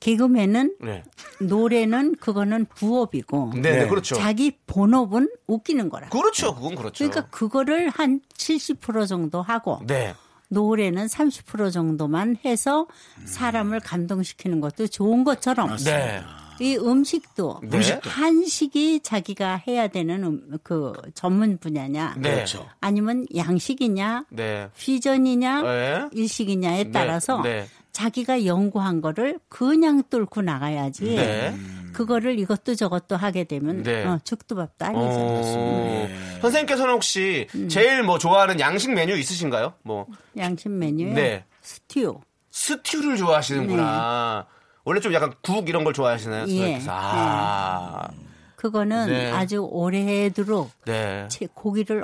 [0.00, 1.02] 개그맨은 네.
[1.40, 3.88] 노래는 그거는 부업이고 네, 네, 네.
[3.88, 4.14] 그렇죠.
[4.14, 6.08] 자기 본업은 웃기는 거라.
[6.08, 6.54] 그렇죠.
[6.54, 7.04] 그건 그렇죠.
[7.04, 10.14] 그러니까 그거를 한 70% 정도 하고 네.
[10.48, 12.86] 노래는 30% 정도만 해서
[13.24, 16.22] 사람을 감동시키는 것도 좋은 것처럼 네.
[16.60, 18.00] 이 음식도 네.
[18.02, 22.34] 한식이 자기가 해야 되는 음, 그 전문 분야냐 네.
[22.34, 22.66] 그렇죠.
[22.80, 24.68] 아니면 양식이냐 네.
[24.76, 26.08] 퓨전이냐 네.
[26.12, 26.90] 일식이냐에 네.
[26.90, 27.66] 따라서 네.
[27.92, 31.54] 자기가 연구한 거를 그냥 뚫고 나가야지 네.
[31.92, 34.04] 그거를 이것도 저것도 하게 되면 네.
[34.04, 35.06] 어, 죽도 밥도 아니죠.
[35.10, 36.08] 어.
[36.42, 39.74] 선생님께서는 혹시 제일 뭐 좋아하는 양식 메뉴 있으신가요?
[39.82, 41.44] 뭐 양식 메뉴에 네.
[41.62, 42.14] 스튜
[42.50, 44.46] 스튜를 좋아하시는구나.
[44.84, 46.46] 원래 좀 약간 국 이런 걸 좋아하시나요?
[46.46, 46.54] 네.
[46.74, 46.82] 예.
[46.88, 48.08] 아.
[48.56, 49.30] 그거는 네.
[49.32, 51.26] 아주 오래도록 네.
[51.30, 52.02] 채- 고기를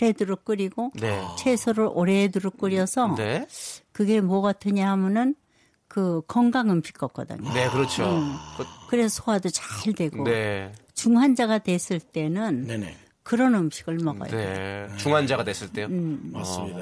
[0.00, 1.22] 오래도록 끓이고 네.
[1.38, 3.46] 채소를 오래도록 끓여서 네.
[3.94, 5.34] 그게 뭐 같으냐 하면은
[5.88, 7.48] 그 건강 음식 같거든요.
[7.54, 8.04] 네, 그렇죠.
[8.58, 10.72] 그- 그래서 소화도 잘 되고 네.
[10.94, 12.96] 중환자가 됐을 때는 네네.
[13.22, 14.30] 그런 음식을 먹어요.
[14.30, 14.88] 네.
[14.98, 15.86] 중환자가 됐을 때요.
[16.32, 16.78] 맞습니다.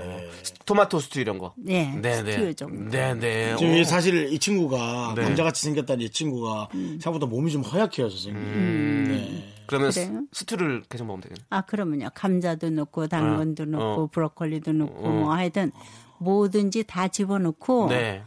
[0.65, 1.53] 토마토 스튜 이런 거.
[1.59, 2.55] 네, 네, 스튜 네.
[2.55, 2.91] 정도.
[2.91, 3.55] 네, 네.
[3.59, 5.23] 지금 사실 이 친구가 네.
[5.23, 8.43] 남자같이 생겼다는 이 친구가 생각보다 몸이 좀 허약해요, 선생님.
[8.43, 9.05] 음.
[9.09, 9.55] 네.
[9.67, 10.07] 그러면 그래요?
[10.33, 11.41] 스- 스튜를 계속 먹으면 되겠네.
[11.51, 13.67] 아 그러면요 감자도 넣고 당근도 어.
[13.67, 14.07] 넣고 어.
[14.09, 15.11] 브로콜리도 넣고 어.
[15.11, 15.71] 뭐 하여튼
[16.23, 18.23] 뭐든지 다 집어넣고 네.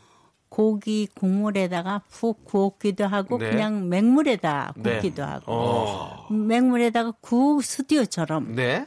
[0.49, 3.49] 고기 국물에다가 푹 구웠기도 하고 네.
[3.49, 4.93] 그냥 맹물에다 네.
[4.93, 6.27] 굽기도 하고 어.
[6.31, 8.85] 맹물에다가 구 스튜처럼 네.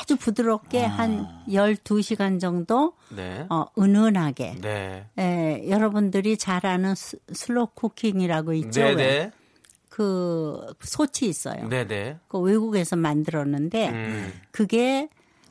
[0.00, 3.46] 아주 부드럽게 한 12시간 정도 네.
[3.48, 5.06] 어, 은은하게 네.
[5.18, 8.80] 에, 여러분들이 잘 아는 스, slow cooking이라고 있죠.
[8.80, 8.94] 네, 왜?
[8.96, 9.32] 네.
[9.88, 11.68] 그 솥이 있어요.
[11.68, 12.18] 네, 네.
[12.28, 14.32] 그 외국에서 만들었는데 음.
[14.52, 15.08] 그게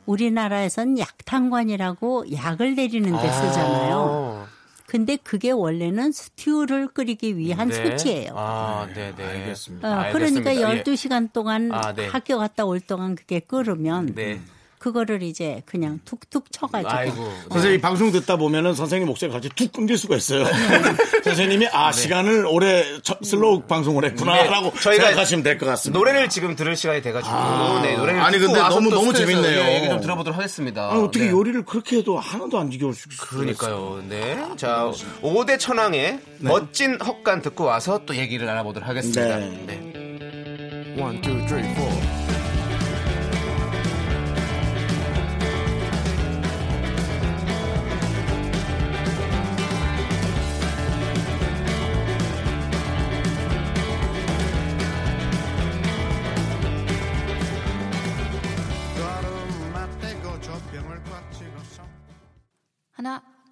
[0.07, 4.45] 우리나라에선 약탕관이라고 약을 내리는 데 쓰잖아요.
[4.45, 4.57] 아.
[4.87, 7.75] 근데 그게 원래는 스튜를 끓이기 위한 네.
[7.75, 8.31] 소치예요.
[8.35, 9.23] 아, 네, 네.
[9.25, 9.87] 알겠습니다.
[9.87, 10.53] 어, 알겠습니다.
[10.53, 10.83] 그러니까 예.
[10.83, 12.07] 12시간 동안 아, 네.
[12.07, 14.39] 학교 갔다 올 동안 그게 끓으면 네.
[14.79, 17.33] 그거를 이제 그냥 툭툭 쳐가지고 아이고.
[17.51, 20.45] 선생님 방송 듣다 보면은 선생님 목소리 갑자기 툭 끊길 수가 있어요.
[21.25, 25.97] 선생님이 아 시간을 오래 저- slow 방송을 했구나라고 네, 저희가 생각하시면 될 것 같습니다.
[25.97, 27.35] 노래를 지금 들을 시간이 돼가지고
[27.81, 29.59] 네 노래를 아니, 근데 너무- 또 너무 재밌네요.
[29.61, 30.91] 예, 얘기 좀 들어보도록 하겠습니다.
[30.91, 31.31] 아니, 어떻게 네.
[31.31, 33.27] 요리를 그렇게 해도 하나도 안 지겨울 수 있어요?
[33.29, 34.03] 그러니까요.
[34.07, 34.37] 네.
[34.57, 39.37] 자, 5대 천왕의 멋진 헛간 듣고 와서 또 얘기를 알아보도록 하겠습니다.
[39.37, 39.63] 네.
[39.65, 41.01] 네.
[41.01, 42.26] One, two, three, four.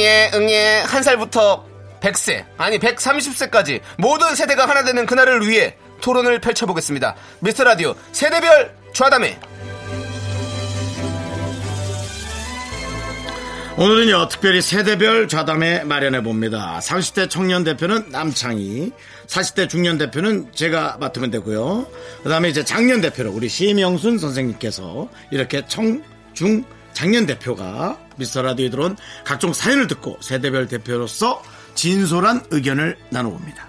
[0.00, 1.66] 응예, 응예, 한 살부터
[2.00, 7.14] 100세, 아니 130세까지 모든 세대가 하나 되는 그날을 위해 토론을 펼쳐보겠습니다.
[7.40, 9.38] 미스터 라디오 세대별 좌담회.
[13.76, 16.80] 오늘은요 특별히 세대별 좌담회 마련해 봅니다.
[16.82, 18.92] 30대 청년 대표는 남창희,
[19.26, 21.86] 40대 중년 대표는 제가 맡으면 되고요.
[22.22, 28.96] 그다음에 이제 장년 대표로 우리 심영순 선생님께서 이렇게 청, 중, 장년 대표가 미스터 라디오에 들어온
[29.24, 31.42] 각종 사연을 듣고 세대별 대표로서
[31.74, 33.68] 진솔한 의견을 나눠봅니다.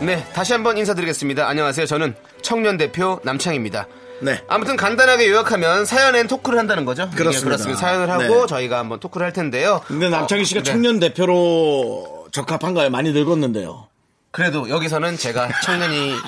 [0.00, 1.48] 네, 다시 한번 인사드리겠습니다.
[1.48, 1.86] 안녕하세요.
[1.86, 3.86] 저는 청년 대표 남창입니다.
[4.20, 4.40] 네.
[4.48, 7.04] 아무튼 간단하게 요약하면 사연엔 토크를 한다는 거죠.
[7.04, 7.56] 이게 그렇습니다.
[7.56, 7.80] 그렇습니다.
[7.80, 8.46] 사연을 하고 네.
[8.46, 9.80] 저희가 한번 토크를 할 텐데요.
[9.86, 10.70] 근데 남창희 씨가 어, 네.
[10.70, 12.90] 청년 대표로 적합한가요?
[12.90, 13.88] 많이 늙었는데요.
[14.34, 16.20] 그래도 여기서는 제가 청년이지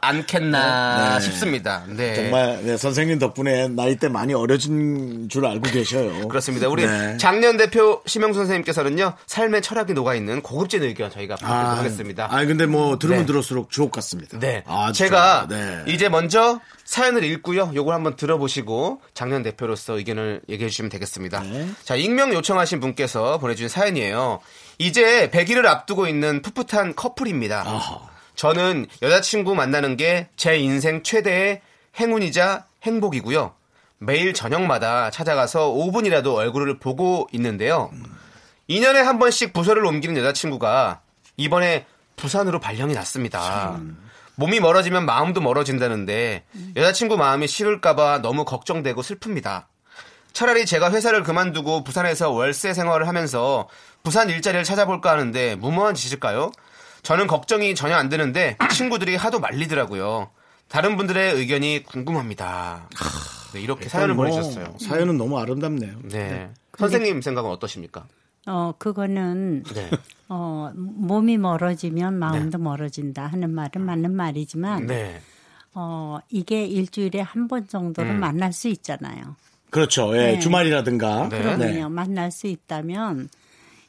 [0.00, 1.20] 않겠나 네.
[1.24, 1.82] 싶습니다.
[1.88, 2.14] 네.
[2.14, 6.28] 정말 네, 선생님 덕분에 나이 때 많이 어려진 줄 알고 계셔요.
[6.28, 6.68] 그렇습니다.
[6.68, 7.16] 우리 네.
[7.16, 12.28] 작년 대표 심영수 선생님께서는요 삶의 철학이 녹아 있는 고급진 의견 저희가 받도록 하겠습니다.
[12.30, 13.26] 아 근데 뭐 들으면 네.
[13.26, 14.38] 들을수록 주옥 같습니다.
[14.38, 14.62] 네.
[14.68, 15.82] 아, 제가 네.
[15.88, 17.72] 이제 먼저 사연을 읽고요.
[17.74, 21.40] 요걸 한번 들어보시고 작년 대표로서 의견을 얘기해 주시면 되겠습니다.
[21.40, 21.68] 네.
[21.84, 24.40] 자, 익명 요청하신 분께서 보내주신 사연이에요.
[24.86, 27.62] 이제 100일을 앞두고 있는 풋풋한 커플입니다.
[28.34, 31.60] 저는 여자친구 만나는 게 제 인생 최대의
[32.00, 33.54] 행운이자 행복이고요.
[33.98, 37.92] 매일 저녁마다 찾아가서 5분이라도 얼굴을 보고 있는데요.
[38.68, 41.00] 2년에 한 번씩 부서를 옮기는 여자친구가
[41.36, 43.78] 이번에 부산으로 발령이 났습니다.
[44.34, 49.66] 몸이 멀어지면 마음도 멀어진다는데 여자친구 마음이 싫을까봐 너무 걱정되고 슬픕니다.
[50.32, 53.68] 차라리 제가 회사를 그만두고 부산에서 월세 생활을 하면서
[54.02, 56.52] 부산 일자리를 찾아볼까 하는데 무모한 짓일까요?
[57.02, 60.30] 저는 걱정이 전혀 안 되는데 친구들이 하도 말리더라고요.
[60.68, 62.88] 다른 분들의 의견이 궁금합니다.
[63.52, 64.76] 네, 이렇게 사연을 뭐 보내주셨어요.
[64.80, 65.92] 사연은 너무 아름답네요.
[66.04, 66.50] 네.
[66.78, 68.06] 선생님 생각은 어떠십니까?
[68.46, 69.90] 어, 그거는 네.
[70.28, 75.20] 어, 몸이 멀어지면 마음도 멀어진다 하는 말은 맞는 말이지만 네.
[75.74, 79.36] 어, 이게 일주일에 한 번 정도는 만날 수 있잖아요.
[79.72, 80.14] 그렇죠.
[80.16, 80.38] 예, 네.
[80.38, 81.28] 주말이라든가.
[81.30, 81.38] 네.
[81.42, 81.88] 그러면요.
[81.88, 83.28] 만날 수 있다면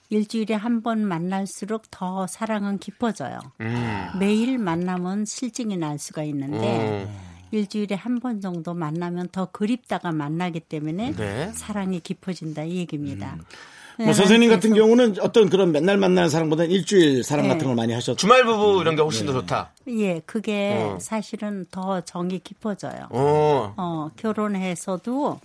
[0.09, 3.39] 일주일에 한 번 만날수록 더 사랑은 깊어져요.
[3.61, 4.07] 음.
[4.19, 7.15] 매일 만나면 실증이 날 수가 있는데 음.
[7.51, 11.51] 일주일에 한 번 정도 만나면 더 그립다가 만나기 때문에 네.
[11.53, 13.37] 사랑이 깊어진다 이 얘기입니다.
[13.97, 17.53] 네, 뭐 선생님 같은 그래서 경우는 어떤 그런 맨날 만나는 사람보다는 일주일 사랑 네.
[17.53, 18.15] 같은 걸 많이 하셨죠.
[18.15, 19.71] 주말 부부 이런 게 훨씬 더 좋다.
[19.87, 20.97] 예, 그게 어.
[20.99, 23.07] 사실은 더 정이 깊어져요.
[23.09, 23.73] 어.
[23.77, 25.39] 어, 결혼해서도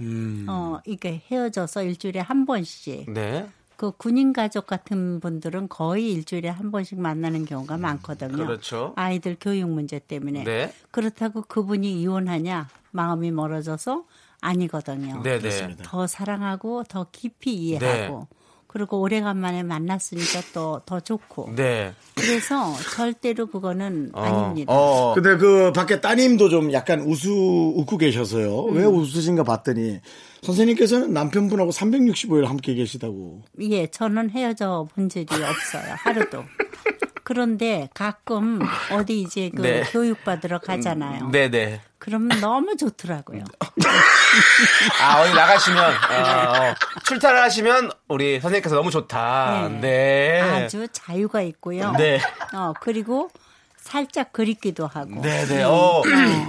[0.49, 3.47] 어, 이게 헤어져서 일주일에 한 번씩 네.
[3.77, 8.37] 그 군인 가족 같은 분들은 거의 일주일에 한 번씩 만나는 경우가 많거든요.
[8.37, 8.93] 그렇죠.
[8.97, 10.43] 아이들 교육 문제 때문에.
[10.43, 10.73] 네.
[10.91, 14.05] 그렇다고 그분이 이혼하냐 마음이 멀어져서
[14.41, 15.23] 아니거든요.
[15.23, 15.77] 네, 네.
[15.83, 18.27] 더 사랑하고 더 깊이 이해하고
[18.69, 21.53] 그리고 오래간만에 만났으니까 또 더 좋고.
[21.57, 21.93] 네.
[22.15, 24.21] 그래서 절대로 그거는 어.
[24.21, 24.73] 아닙니다.
[24.73, 25.15] 어.
[25.15, 28.67] 근데 그 밖에 따님도 좀 약간 우수 웃고 계셔서요.
[28.67, 28.77] 음.
[28.77, 30.01] 왜 웃으신가 봤더니
[30.43, 33.43] 선생님께서는 남편분하고 365일 함께 계시다고.
[33.61, 35.95] 예, 저는 헤어져 본 적이 없어요.
[35.99, 36.45] 하루도.
[37.29, 38.59] 그런데 가끔
[38.91, 39.83] 어디 이제 그 네.
[39.91, 41.29] 교육 받으러 가잖아요.
[41.31, 41.83] 네, 네.
[41.99, 43.45] 그러면 너무 좋더라고요.
[45.03, 46.75] 아, 어디 나가시면, 어, 어,
[47.05, 49.69] 출타를 하시면, 우리 선생님께서 너무 좋다.
[49.73, 49.79] 네.
[49.81, 50.41] 네.
[50.41, 51.93] 아주 자유가 있고요.
[51.99, 52.19] 네.
[52.55, 53.29] 어, 그리고
[53.77, 55.21] 살짝 그립기도 하고.
[55.21, 55.65] 네네.
[55.65, 56.03] 어.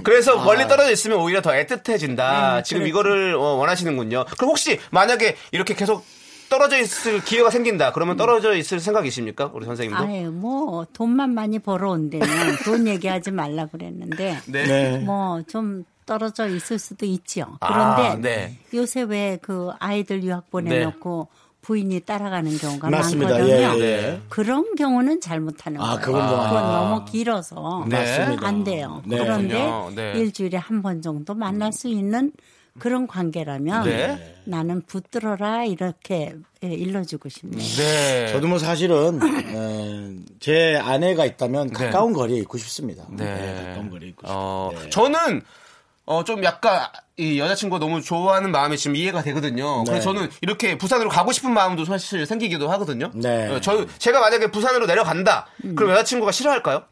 [0.06, 2.56] 그래서 멀리 떨어져 있으면 오히려 더 애틋해진다.
[2.56, 2.86] 네, 지금 그렇죠.
[2.86, 4.28] 이거를 어, 원하시는군요.
[4.38, 6.06] 그럼 혹시 만약에 이렇게 계속
[6.50, 7.92] 떨어져 있을 기회가 생긴다.
[7.94, 9.52] 그러면 떨어져 있을 생각이십니까?
[9.54, 10.04] 우리 선생님도?
[10.04, 12.28] 아유, 뭐 돈만 많이 벌어온다면
[12.66, 14.66] 돈 얘기하지 말라 그랬는데 네.
[14.66, 14.98] 네.
[15.00, 17.46] 뭐 좀 떨어져 있을 수도 있죠.
[17.60, 18.58] 아, 그런데 네.
[18.74, 21.28] 요새 왜 그 아이들 유학 보내놓고
[21.62, 23.32] 부인이 따라가는 경우가 맞습니다.
[23.34, 23.56] 많거든요.
[23.56, 23.78] 예, 예.
[24.02, 24.22] 네.
[24.30, 26.00] 그런 경우는 잘못하는 아, 거예요.
[26.02, 26.72] 그건 뭐- 그건 아.
[26.90, 28.26] 너무 길어서 네.
[28.42, 29.04] 안 돼요.
[29.06, 29.18] 네.
[29.20, 29.70] 그런데.
[29.96, 30.14] 네.
[30.20, 32.32] 일주일에 한 번 정도 만날 수 있는
[32.78, 34.36] 그런 관계라면 네.
[34.46, 37.62] 나는 붙들어라 이렇게 예, 일러주고 싶네요.
[37.62, 38.28] 네.
[38.32, 43.06] 저도 뭐 사실은 어, 제 아내가 있다면 가까운 거리에 있고 싶습니다.
[43.10, 43.66] 네.
[43.68, 44.34] 가까운 거리에 있고 싶습니다.
[44.34, 44.90] 어, 네.
[44.90, 45.42] 저는
[46.06, 49.84] 어, 좀 약간 이 여자친구가 너무 좋아하는 마음이 지금 이해가 되거든요.
[49.84, 49.92] 네.
[49.92, 53.12] 그래서 저는 이렇게 부산으로 가고 싶은 마음도 사실 생기기도 하거든요.
[53.14, 53.48] 네.
[53.50, 55.48] 어, 저 제가 만약에 부산으로 내려간다.
[55.66, 55.76] 음.
[55.76, 56.84] 그럼 여자친구가 싫어할까요?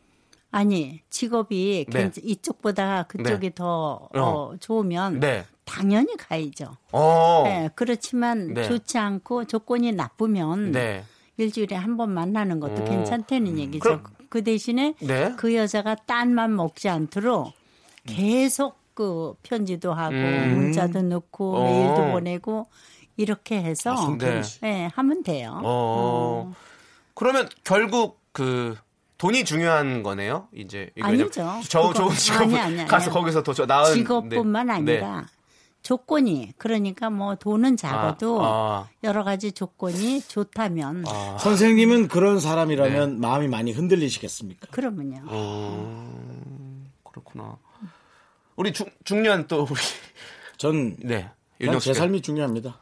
[0.51, 2.11] 아니 직업이 네.
[2.23, 3.55] 이쪽보다 그쪽이 네.
[3.55, 4.19] 더 어.
[4.19, 5.45] 어, 좋으면 네.
[5.68, 6.78] 당연히 가야죠.
[6.93, 7.41] 어.
[7.45, 8.63] 네, 그렇지만 네.
[8.63, 11.03] 좋지 않고 조건이 나쁘면 네.
[11.38, 12.86] 일주일에 한 번 만나는 것도 어.
[12.86, 13.80] 괜찮다는 얘기죠.
[13.84, 15.34] 그럼- 그 대신에 네.
[15.38, 17.53] 그 여자가 딴만 먹지 않도록
[18.05, 20.53] 계속 그 편지도 하고 음.
[20.55, 21.63] 문자도 넣고 어.
[21.63, 22.68] 메일도 보내고
[23.18, 24.41] 이렇게 해서 네.
[24.61, 25.59] 네, 하면 돼요.
[25.63, 26.53] 어.
[27.13, 28.76] 그러면 결국 그
[29.18, 30.47] 돈이 중요한 거네요.
[30.55, 31.30] 이제 아니죠.
[31.68, 32.88] 저 그거- 좋은 직업 아니, 아니, 아니.
[32.89, 34.74] 가서 거기서 더 저- 나은 직업뿐만 네.
[34.74, 35.26] 아니라
[35.88, 38.89] 조건이 그러니까 뭐 돈은 작아도 아.
[39.05, 41.05] 여러 가지 조건이 좋다면
[41.39, 44.67] 선생님은 그런 사람이라면 마음이 많이 흔들리시겠습니까?
[44.69, 45.23] 그러면요.
[45.27, 47.57] 어, 그렇구나.
[48.57, 49.79] 우리 중, 중년 또 우리
[50.57, 51.29] 전 네.
[51.57, 51.99] 그냥 윤정수 제 씨.
[51.99, 52.77] 삶이 중요합니다.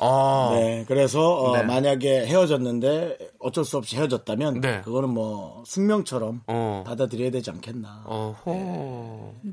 [0.00, 0.52] 어.
[0.54, 1.62] 네, 그래서 어, 네.
[1.62, 4.80] 만약에 헤어졌는데 어쩔 수 없이 헤어졌다면 네.
[4.82, 6.84] 그거는 뭐 숙명처럼 어.
[6.86, 8.04] 받아들여야 되지 않겠나.
[8.06, 8.50] 어허.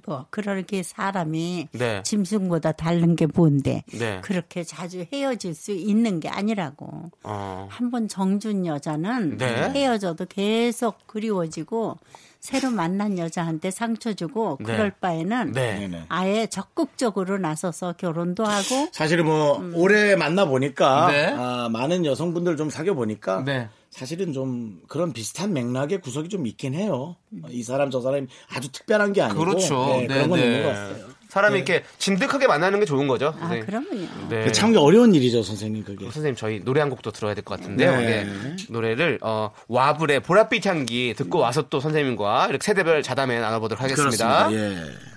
[0.05, 2.01] 뭐 그렇게 사람이 네.
[2.03, 4.21] 짐승보다 다른 게 뭔데 네.
[4.21, 7.11] 그렇게 자주 헤어질 수 있는 게 아니라고.
[7.23, 7.67] 어.
[7.69, 9.69] 한번 정준 여자는 네.
[9.71, 11.97] 헤어져도 계속 그리워지고
[12.39, 14.65] 새로 만난 여자한테 상처 주고 네.
[14.65, 16.05] 그럴 바에는 네.
[16.09, 21.33] 아예 적극적으로 나서서 결혼도 하고 사실은 뭐 오래 만나 보니까 네.
[21.35, 23.69] 아, 많은 여성분들 좀 사귀어 보니까 네.
[23.97, 27.15] 사실은 좀 그런 비슷한 맥락의 구석이 좀 있긴 해요.
[27.49, 29.87] 이 사람 저 사람이 아주 특별한 게 아니고 그렇죠.
[30.01, 30.75] 네, 그런 건 네, 있는 것 네.
[30.75, 31.05] 같아요.
[31.29, 33.33] 사람이 이렇게 진득하게 만나는 게 좋은 거죠.
[33.41, 33.59] 아 네.
[33.61, 34.07] 그러면요.
[34.29, 34.51] 네.
[34.51, 36.05] 참 어려운 일이죠, 선생님 그게.
[36.05, 37.91] 선생님 저희 노래 한 곡도 들어야 될 것 같은데요.
[37.99, 38.23] 네.
[38.25, 38.55] 네.
[38.69, 44.47] 노래를 어, 와불의 보랏빛 향기 듣고 와서 또 선생님과 이렇게 세대별 자담회 나눠보도록 하겠습니다.
[44.47, 44.53] 그렇습니다.
[44.53, 45.16] 예.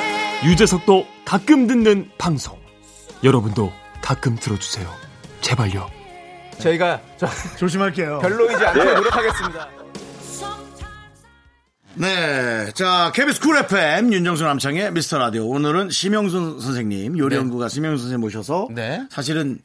[0.43, 2.57] 유재석도 가끔 듣는 방송.
[3.23, 3.71] 여러분도
[4.01, 4.89] 가끔 들어주세요.
[5.41, 5.87] 제발요.
[6.57, 7.27] 저희가 저
[7.57, 8.19] 조심할게요.
[8.19, 9.69] 별로이지 않게 노력하겠습니다.
[11.93, 12.71] 네.
[12.73, 15.47] 자, KBS 쿨 FM 윤정수 남창희의 미스터 라디오.
[15.47, 17.41] 오늘은 심영순 선생님, 요리 네.
[17.41, 19.05] 연구가 심영순 선생님 모셔서 네.
[19.11, 19.59] 사실은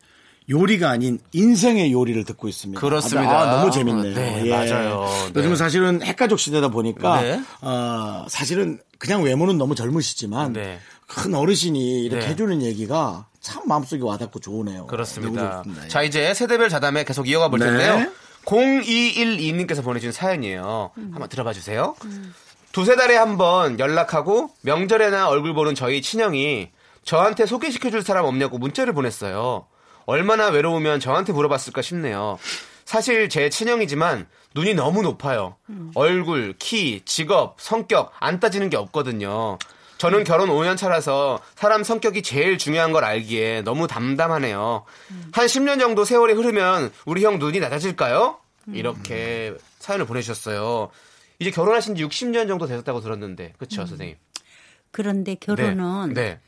[0.48, 2.80] 요리가 아닌 인생의 요리를 듣고 있습니다.
[2.80, 3.40] 그렇습니다.
[3.40, 4.14] 아, 너무 재밌네요.
[4.14, 5.08] 네, 맞아요.
[5.34, 5.56] 요즘은 네.
[5.56, 7.40] 사실은 핵가족 시대다 보니까 네.
[7.62, 10.78] 어, 사실은 그냥 외모는 너무 젊으시지만 네.
[11.08, 12.30] 큰 어르신이 이렇게 네.
[12.32, 14.86] 해주는 얘기가 참 마음속에 와닿고 좋으네요.
[14.86, 15.62] 그렇습니다.
[15.88, 17.66] 자, 이제 세대별 자담회 계속 이어가 볼 네.
[17.66, 18.10] 텐데요.
[18.44, 20.90] 0212님께서 보내준 사연이에요.
[20.94, 21.94] 한번 들어봐 주세요.
[22.72, 26.68] 두세 달에 한 번 연락하고 명절에나 얼굴 보는 저희 친형이
[27.04, 29.66] 저한테 소개시켜줄 사람 없냐고 문자를 보냈어요.
[30.06, 32.38] 얼마나 외로우면 저한테 물어봤을까 싶네요.
[32.84, 35.56] 사실 제 친형이지만 눈이 너무 높아요.
[35.94, 39.58] 얼굴, 키, 직업, 성격 안 따지는 게 없거든요.
[39.98, 44.84] 저는 결혼 5년 차라서 사람 성격이 제일 중요한 걸 알기에 너무 담담하네요.
[45.32, 48.38] 한 10년 정도 세월이 흐르면 우리 형 눈이 낮아질까요?
[48.72, 50.90] 이렇게 사연을 보내주셨어요.
[51.38, 54.16] 이제 결혼하신 지 60년 정도 되셨다고 들었는데, 그쵸, 선생님?
[54.90, 56.40] 그런데 결혼은 네.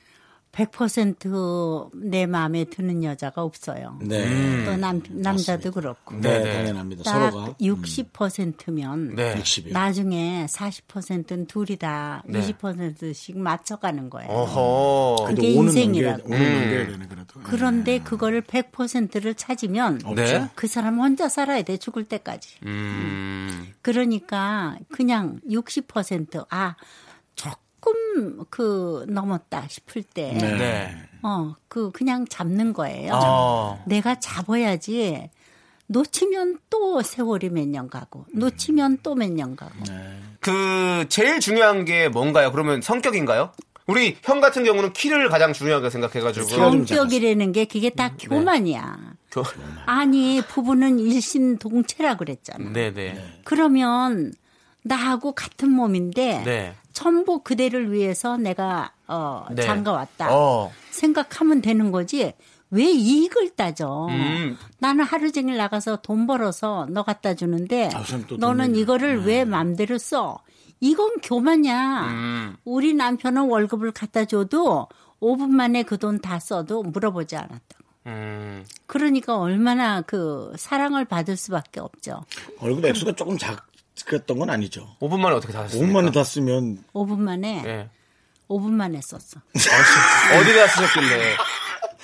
[0.59, 3.99] 100%내 마음에 드는 여자가 없어요.
[4.03, 4.65] 네.
[4.65, 6.17] 또 남, 남자도 그렇고.
[6.17, 6.53] 네, 네.
[6.53, 7.05] 당연합니다.
[7.05, 7.55] 딱 서로가.
[7.61, 9.35] 60%면 네.
[9.37, 9.73] 60이요.
[9.73, 12.41] 나중에 40%는 둘이 다 네.
[12.41, 14.29] 20%씩 맞춰가는 거예요.
[14.31, 15.27] 어허.
[15.29, 16.29] 그게 오는 인생이라고.
[16.29, 17.41] 넘겨야, 오는 넘겨야 되네, 그래도.
[17.45, 20.49] 그런데 그거를 100%를 찾으면 네.
[20.57, 22.57] 그 사람 혼자 살아야 돼 죽을 때까지.
[22.67, 23.73] 음.
[23.83, 26.75] 그러니까 그냥 60% 아,
[27.37, 27.68] 조금
[28.51, 30.95] 그 넘었다 싶을 때 네.
[31.22, 33.12] 어, 그 그냥 잡는 거예요.
[33.14, 33.82] 어.
[33.86, 35.30] 내가 잡아야지
[35.86, 39.72] 놓치면 또 세월이 몇 년 가고 놓치면 또 몇 년 가고.
[40.41, 42.53] 그, 제일 중요한 게 뭔가요?
[42.53, 43.53] 그러면 성격인가요?
[43.86, 46.47] 우리 형 같은 경우는 키를 가장 중요하게 생각해가지고.
[46.47, 49.14] 성격이라는 게 그게 다 교만이야.
[49.32, 49.43] 교-
[49.86, 52.70] 아니 부부는 일심동체라 그랬잖아.
[52.70, 53.41] 네네.
[53.45, 54.32] 그러면
[54.82, 56.74] 나하고 같은 몸인데 네.
[56.99, 59.63] 전부 그대를 위해서 내가 어, 네.
[59.63, 60.73] 장가 왔다 어.
[60.91, 62.33] 생각하면 되는 거지.
[62.71, 64.09] 왜 이익을 따져?
[64.11, 64.57] 음.
[64.81, 68.03] 나는 하루 종일 나가서 돈 벌어서 너 갖다 주는데 아,
[68.37, 70.43] 너는 이거를 왜 맘대로 써?
[70.81, 72.01] 이건 교만이야.
[72.09, 72.57] 음.
[72.65, 74.89] 우리 남편은 월급을 갖다 줘도
[75.21, 77.85] 5분 만에 그 돈 다 써도 물어보지 않았다고.
[78.07, 78.65] 음.
[78.87, 82.25] 그러니까 얼마나 그 사랑을 받을 수밖에 없죠.
[82.59, 83.69] 얼굴 액수가 조금 작
[84.17, 84.89] 았던 건 아니죠.
[85.01, 85.89] 5분 만에 어떻게 다 썼습니까?
[85.89, 87.89] 5분 만에 다 쓰면 5분 만에 예.
[88.49, 89.41] 5분 만에 썼어.
[90.41, 91.37] 어디다 쓰셨길래?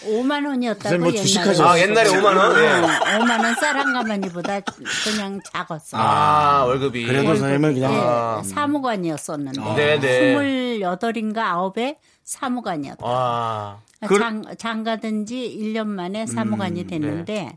[0.05, 1.63] 5만 원이었다고 뭐 옛날에.
[1.63, 2.57] 아, 옛날에 5만 원?
[2.63, 3.19] 예.
[3.19, 4.61] 5만 원 쌀한 가마니보다
[5.05, 5.97] 그냥 작았어.
[5.97, 7.07] 아, 월급이.
[7.07, 10.79] 그래도 선생님은 그냥 예, 사무관이었었는데 네네.
[10.81, 13.07] 28인가 9에 사무관이었다.
[13.07, 13.81] 와.
[14.19, 17.57] 장, 장가든 지 1년 만에 사무관이 됐는데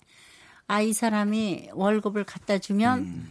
[0.68, 3.28] 아이 사람이 월급을 갖다 주면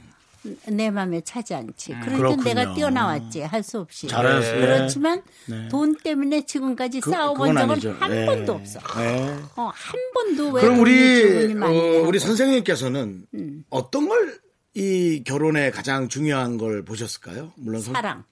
[0.68, 1.88] 내 마음에 차지 않지.
[1.92, 2.42] 그러니까 음, 그렇군요.
[2.44, 3.40] 내가 뛰어나왔지.
[3.42, 4.07] 할 수 없이.
[4.09, 4.61] 잘하셨어요.
[4.61, 5.68] 그렇지만 네.
[5.68, 7.97] 돈 때문에 지금까지 그- 싸워본 적은 아니죠.
[7.99, 8.26] 한 예.
[8.26, 8.78] 번도 없어.
[8.99, 9.36] 네.
[9.57, 12.03] 어, 한 번도 왜 그럼 우리 어.
[12.07, 13.26] 우리 선생님께서는
[13.70, 14.38] 어떤 걸
[14.78, 17.51] 이 결혼에 가장 중요한 걸 보셨을까요?
[17.57, 18.24] 물론 선- 사랑.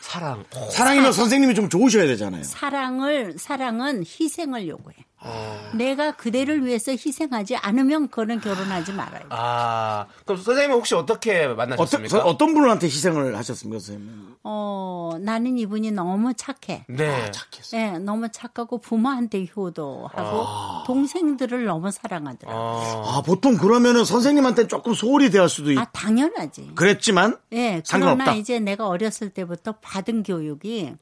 [0.00, 0.42] 사랑.
[0.70, 2.42] 사랑이면 선생님이 좀 좋으셔야 되잖아요.
[2.42, 4.96] 사랑을 사랑은 희생을 요구해.
[5.24, 5.70] 아.
[5.74, 9.24] 내가 그대를 위해서 희생하지 않으면 그는 결혼하지 말아요.
[9.30, 12.18] 아, 그럼 선생님은 혹시 어떻게 어떤 만나셨습니까?
[12.18, 14.34] 서- 어떤 분한테 희생을 하셨습니까, 선생님?
[14.44, 16.84] 어, 나는 이분이 너무 착해.
[16.88, 17.32] 네.
[17.72, 22.58] 예, 너무 착하고 부모한테 효도하고 동생들을 너무 사랑하더라고.
[22.58, 25.78] 요 아, 보통 그러면은 선생님한테 조금 소홀히 대할 수도 있.
[25.78, 26.72] 아, 당연하지.
[26.74, 28.24] 그랬지만 예, 상관없다.
[28.24, 30.92] 그러나 이제 내가 어렸을 때부터 받은 교육이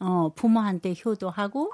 [0.00, 1.70] 어, 부모한테 효도하고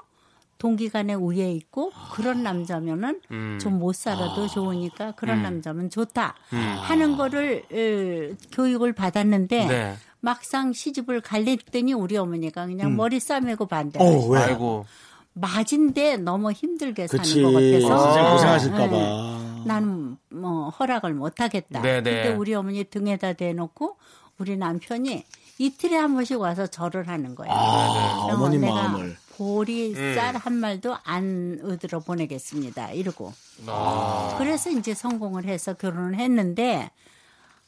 [0.59, 3.19] 동기간에 우애 있고 그런 남자면은
[3.59, 9.95] 좀못 살아도 좋으니까 그런 남자면 좋다 하는 거를 에, 교육을 받았는데 네.
[10.19, 13.99] 막상 시집을 갈랬더니 우리 어머니가 그냥 머리 싸매고 반대.
[13.99, 14.39] 어, 왜?
[14.39, 14.85] 아이고.
[15.33, 17.41] 맞은데 너무 힘들게 그치.
[17.41, 18.95] 사는 것 같아서 선생님 고생하실까봐.
[18.97, 19.65] 예.
[19.65, 21.81] 나는 뭐 허락을 못 하겠다.
[21.81, 22.01] 네네.
[22.01, 23.97] 그때 우리 어머니 등에다 대놓고
[24.39, 25.23] 우리 남편이
[25.57, 27.53] 이틀에 한 번씩 와서 절을 하는 거예요.
[27.53, 29.15] 아, 어머니 내가 마음을.
[29.49, 30.15] 보리 음.
[30.15, 32.91] 쌀한 말도 안 얻으러 보내겠습니다.
[32.91, 33.33] 이러고.
[33.67, 34.35] 아.
[34.37, 36.91] 그래서 이제 성공을 해서 결혼을 했는데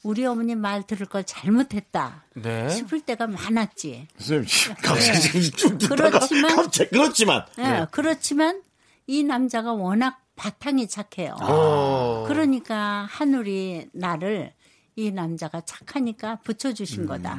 [0.03, 2.69] 우리 어머니 말 들을 걸 잘못했다 네.
[2.69, 4.07] 싶을 때가 많았지.
[4.17, 6.09] 선생님 갑자기 쭉 듣다가 네.
[6.11, 8.61] 그렇지만- 갑자기 그렇지만 예, 그렇지만
[9.07, 11.36] 이 남자가 워낙 바탕이 착해요.
[11.41, 12.26] 어.
[12.28, 14.51] 그러니까 하늘이 나를
[14.97, 16.38] 이 남자가 착하니까 음.
[16.43, 17.38] 붙여주신 거다.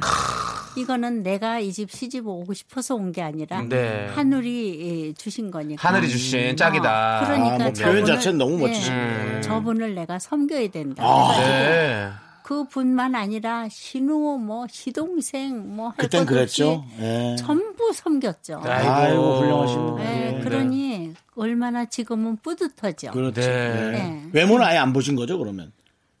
[0.77, 4.07] 이거는 내가 이 집 시집 오고 싶어서 온 게 아니라 네.
[4.13, 5.87] 하늘이 예, 주신 거니까.
[5.87, 7.21] 하늘이 주신 짝이다.
[7.21, 9.41] 어, 그러니까 아, 뭐 저분을, 표현 자체는 너무 예, 멋지십니다.
[9.41, 11.03] 저분을 내가 섬겨야 된다.
[11.05, 12.09] 아, 네.
[12.43, 16.83] 그분만 아니라 신우 뭐 시동생 뭐할 그땐 그랬죠.
[16.99, 17.35] 예.
[17.37, 18.61] 전부 섬겼죠.
[18.65, 18.89] 아이고.
[18.91, 19.99] 아이고 훌륭하신 분.
[20.01, 23.11] 예, 그러니 얼마나 지금은 뿌듯하죠.
[23.11, 23.39] 그렇죠.
[23.41, 23.47] 네.
[23.47, 23.91] 예.
[23.91, 24.23] 네.
[24.33, 25.71] 외모는 아예 안 보신 거죠, 그러면?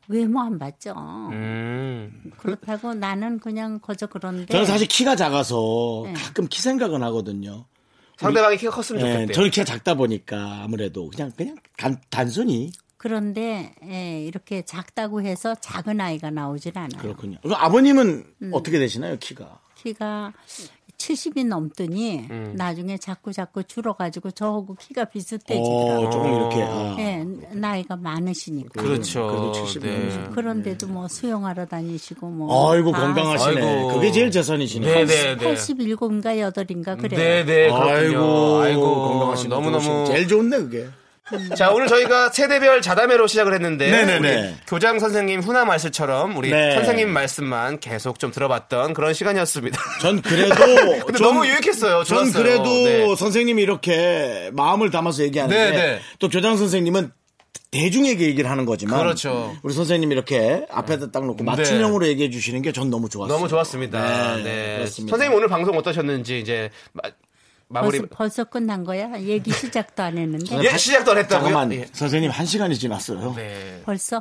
[0.07, 0.93] 외모 안 봤죠.
[1.31, 2.31] 음.
[2.37, 4.45] 그렇다고 나는 그냥 거저 그런데.
[4.51, 6.13] 저는 사실 키가 작아서 네.
[6.13, 7.65] 가끔 키 생각은 하거든요.
[8.17, 9.33] 상대방이 키가 컸으면 예, 좋겠대요.
[9.33, 15.99] 저는 키가 작다 보니까 아무래도 그냥 그냥 단, 단순히 그런데 예, 이렇게 작다고 해서 작은
[15.99, 17.01] 아이가 나오질 않아요.
[17.01, 17.37] 그렇군요.
[17.43, 18.51] 아버님은 음.
[18.53, 19.59] 어떻게 되시나요, 키가?
[19.75, 20.31] 키가
[21.03, 22.53] 70이 넘더니 음.
[22.55, 26.07] 나중에 자꾸 자꾸 줄어가지고 저하고 키가 비슷해지더라고요.
[26.07, 26.63] 어, 조금 이렇게.
[26.63, 26.95] 아.
[26.99, 28.81] 예, 나이가 많으시니까.
[28.81, 29.27] 그렇죠.
[29.27, 30.29] 그래도 70 네.
[30.33, 32.71] 그런데도 뭐 수영하러 다니시고 뭐.
[32.71, 33.61] 아이고 다 건강하시네.
[33.61, 33.87] 아이고.
[33.93, 34.87] 그게 제일 재산이시네.
[34.87, 35.53] 네, 네, 네.
[35.53, 37.19] 87인가 8인가 그래요.
[37.19, 37.69] 네, 네.
[37.69, 39.49] 아이고, 아이고, 건강하시네.
[39.53, 40.05] 너무너무.
[40.07, 40.87] 제일 좋은데 그게.
[41.55, 43.89] 자, 오늘 저희가 세대별 자담회로 시작을 했는데.
[43.89, 44.17] 네네네.
[44.49, 46.75] 우리 교장 선생님 훈화 말씀처럼 우리 네.
[46.75, 49.79] 선생님 말씀만 계속 좀 들어봤던 그런 시간이었습니다.
[50.01, 50.55] 전 그래도
[51.05, 52.03] 근데 전- 너무 유익했어요.
[52.03, 52.43] 전 좋았어요.
[52.43, 53.15] 그래도 네.
[53.15, 55.99] 선생님이 이렇게 마음을 담아서 얘기하는데 네, 네.
[56.19, 57.11] 또 교장 선생님은
[57.71, 59.55] 대중에게 얘기를 하는 거지만 그렇죠.
[59.63, 63.33] 우리 선생님이 이렇게 앞에다 딱 놓고 맞춤형으로 얘기해 주시는 게 전 너무 좋았어요.
[63.35, 64.35] 너무 좋았습니다.
[64.37, 64.85] 네, 네.
[64.87, 66.69] 선생님 오늘 방송 어떠셨는지 이제
[67.73, 67.99] 마, 마무리.
[67.99, 69.19] 벌써, 벌써 끝난 거야?
[69.19, 70.63] 얘기 시작도 안 했는데.
[70.63, 71.47] 예, 시작도 안 했다고요?
[71.49, 71.87] 잠깐만 예.
[71.91, 73.33] 선생님 한 시간이 지났어요.
[73.35, 73.47] 네.
[73.47, 73.81] 네.
[73.83, 74.17] 벌써?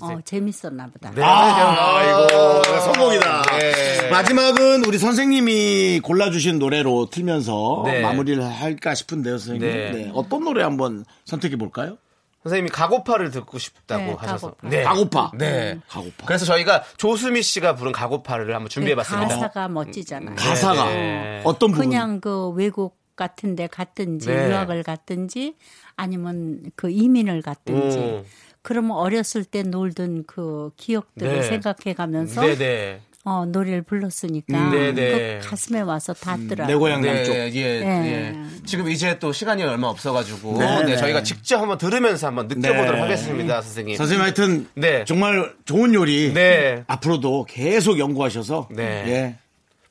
[0.00, 1.12] 어, 재밌었나 보다.
[1.12, 1.22] 네.
[1.22, 3.42] 아, 이거 성공이다.
[3.58, 4.10] 네.
[4.10, 8.00] 마지막은 우리 선생님이 골라주신 노래로 틀면서 네.
[8.02, 9.60] 마무리를 할까 싶은데요, 선생님.
[9.60, 9.90] 네.
[9.92, 10.10] 네.
[10.14, 11.96] 어떤 노래 한번 선택해 볼까요?
[12.42, 14.52] 선생님이 가고파를 듣고 싶다고 네, 하셔서.
[14.52, 14.68] 가고파.
[14.68, 14.82] 네.
[14.84, 15.30] 가고파.
[15.36, 15.78] 네.
[15.88, 16.26] 가고파.
[16.26, 19.28] 그래서 저희가 조수미 씨가 부른 가고파를 한번 준비해 봤습니다.
[19.28, 20.36] 가사가 멋지잖아요.
[20.36, 21.42] 가사가 네.
[21.44, 21.84] 어떤 부분?
[21.88, 24.48] 그냥 그 외국 같은 데 갔든지 네.
[24.48, 25.56] 유학을 갔든지
[25.96, 28.24] 아니면 그 이민을 갔든지 음.
[28.62, 31.42] 그러면 어렸을 때 놀던 그 기억들을 네.
[31.42, 33.00] 생각해 가면서 네네.
[33.28, 35.40] 어, 노래를 불렀으니까 음, 네네.
[35.42, 36.66] 그 가슴에 와서 닿더라고요.
[36.66, 37.34] 내 고향 네, 남쪽.
[37.34, 38.34] 예, 네.
[38.34, 38.36] 예.
[38.64, 40.96] 지금 이제 또 시간이 얼마 없어가지고 네, 네, 네.
[40.96, 43.00] 저희가 직접 한번 들으면서 한번 느껴보도록 네.
[43.00, 43.96] 하겠습니다, 선생님.
[43.96, 45.04] 선생님 하여튼 네.
[45.04, 46.84] 정말 좋은 요리 네.
[46.86, 49.04] 앞으로도 계속 연구하셔서 네.
[49.08, 49.36] 예.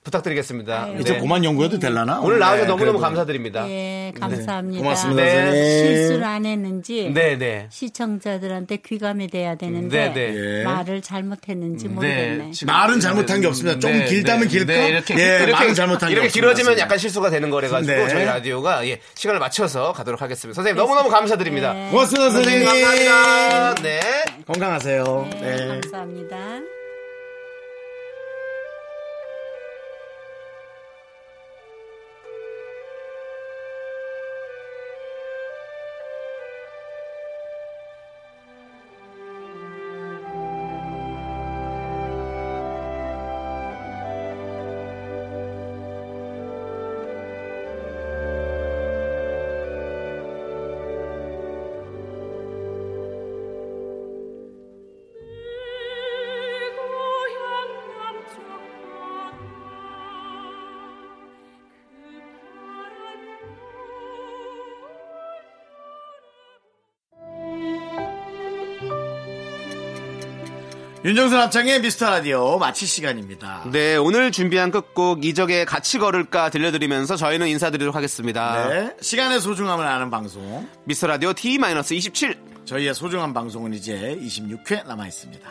[0.07, 0.83] 부탁드리겠습니다.
[0.83, 0.97] 아유.
[1.01, 1.19] 이제 네.
[1.19, 2.19] 그만 연구해도 되려나?
[2.21, 2.99] 오늘 나와서 네, 너무너무 그래도.
[2.99, 3.69] 감사드립니다.
[3.69, 4.81] 예, 감사합니다.
[4.81, 5.31] 고맙습니다, 네.
[5.45, 5.95] 선생님.
[5.97, 7.67] 실수를 안 했는지 네, 네.
[7.69, 10.59] 시청자들한테 귀감이 돼야 되는데 네, 네.
[10.59, 10.63] 예.
[10.63, 12.51] 말을 잘못했는지 모르겠네.
[12.65, 13.79] 말은 잘못한 게 없습니다.
[13.79, 14.73] 좀 길다면 길까?
[14.73, 16.47] 네, 이렇게, 예, 이렇게, 말은 잘못한 게 이렇게 없습니다.
[16.47, 18.07] 길어지면 약간 실수가 되는 거래 가지고 네.
[18.07, 20.55] 저희 라디오가 예, 시간을 맞춰서 가도록 하겠습니다.
[20.55, 21.73] 선생님 너무너무 감사드립니다.
[21.73, 21.89] 네.
[21.91, 22.65] 고맙습니다, 선생님.
[22.65, 23.75] 감사합니다.
[23.83, 23.99] 네.
[24.45, 25.27] 건강하세요.
[25.33, 25.67] 네, 네.
[25.67, 26.37] 감사합니다.
[71.07, 73.63] 윤정수 남창의 미스터 라디오 마칠 시간입니다.
[73.71, 78.67] 네, 오늘 준비한 끝곡 이적의 같이 걸을까 들려드리면서 저희는 인사드리도록 하겠습니다.
[78.67, 80.67] 네, 시간의 소중함을 아는 방송.
[80.83, 82.65] 미스터 라디오 D-27.
[82.65, 85.49] 저희의 소중한 방송은 이제 26회 남아 있습니다.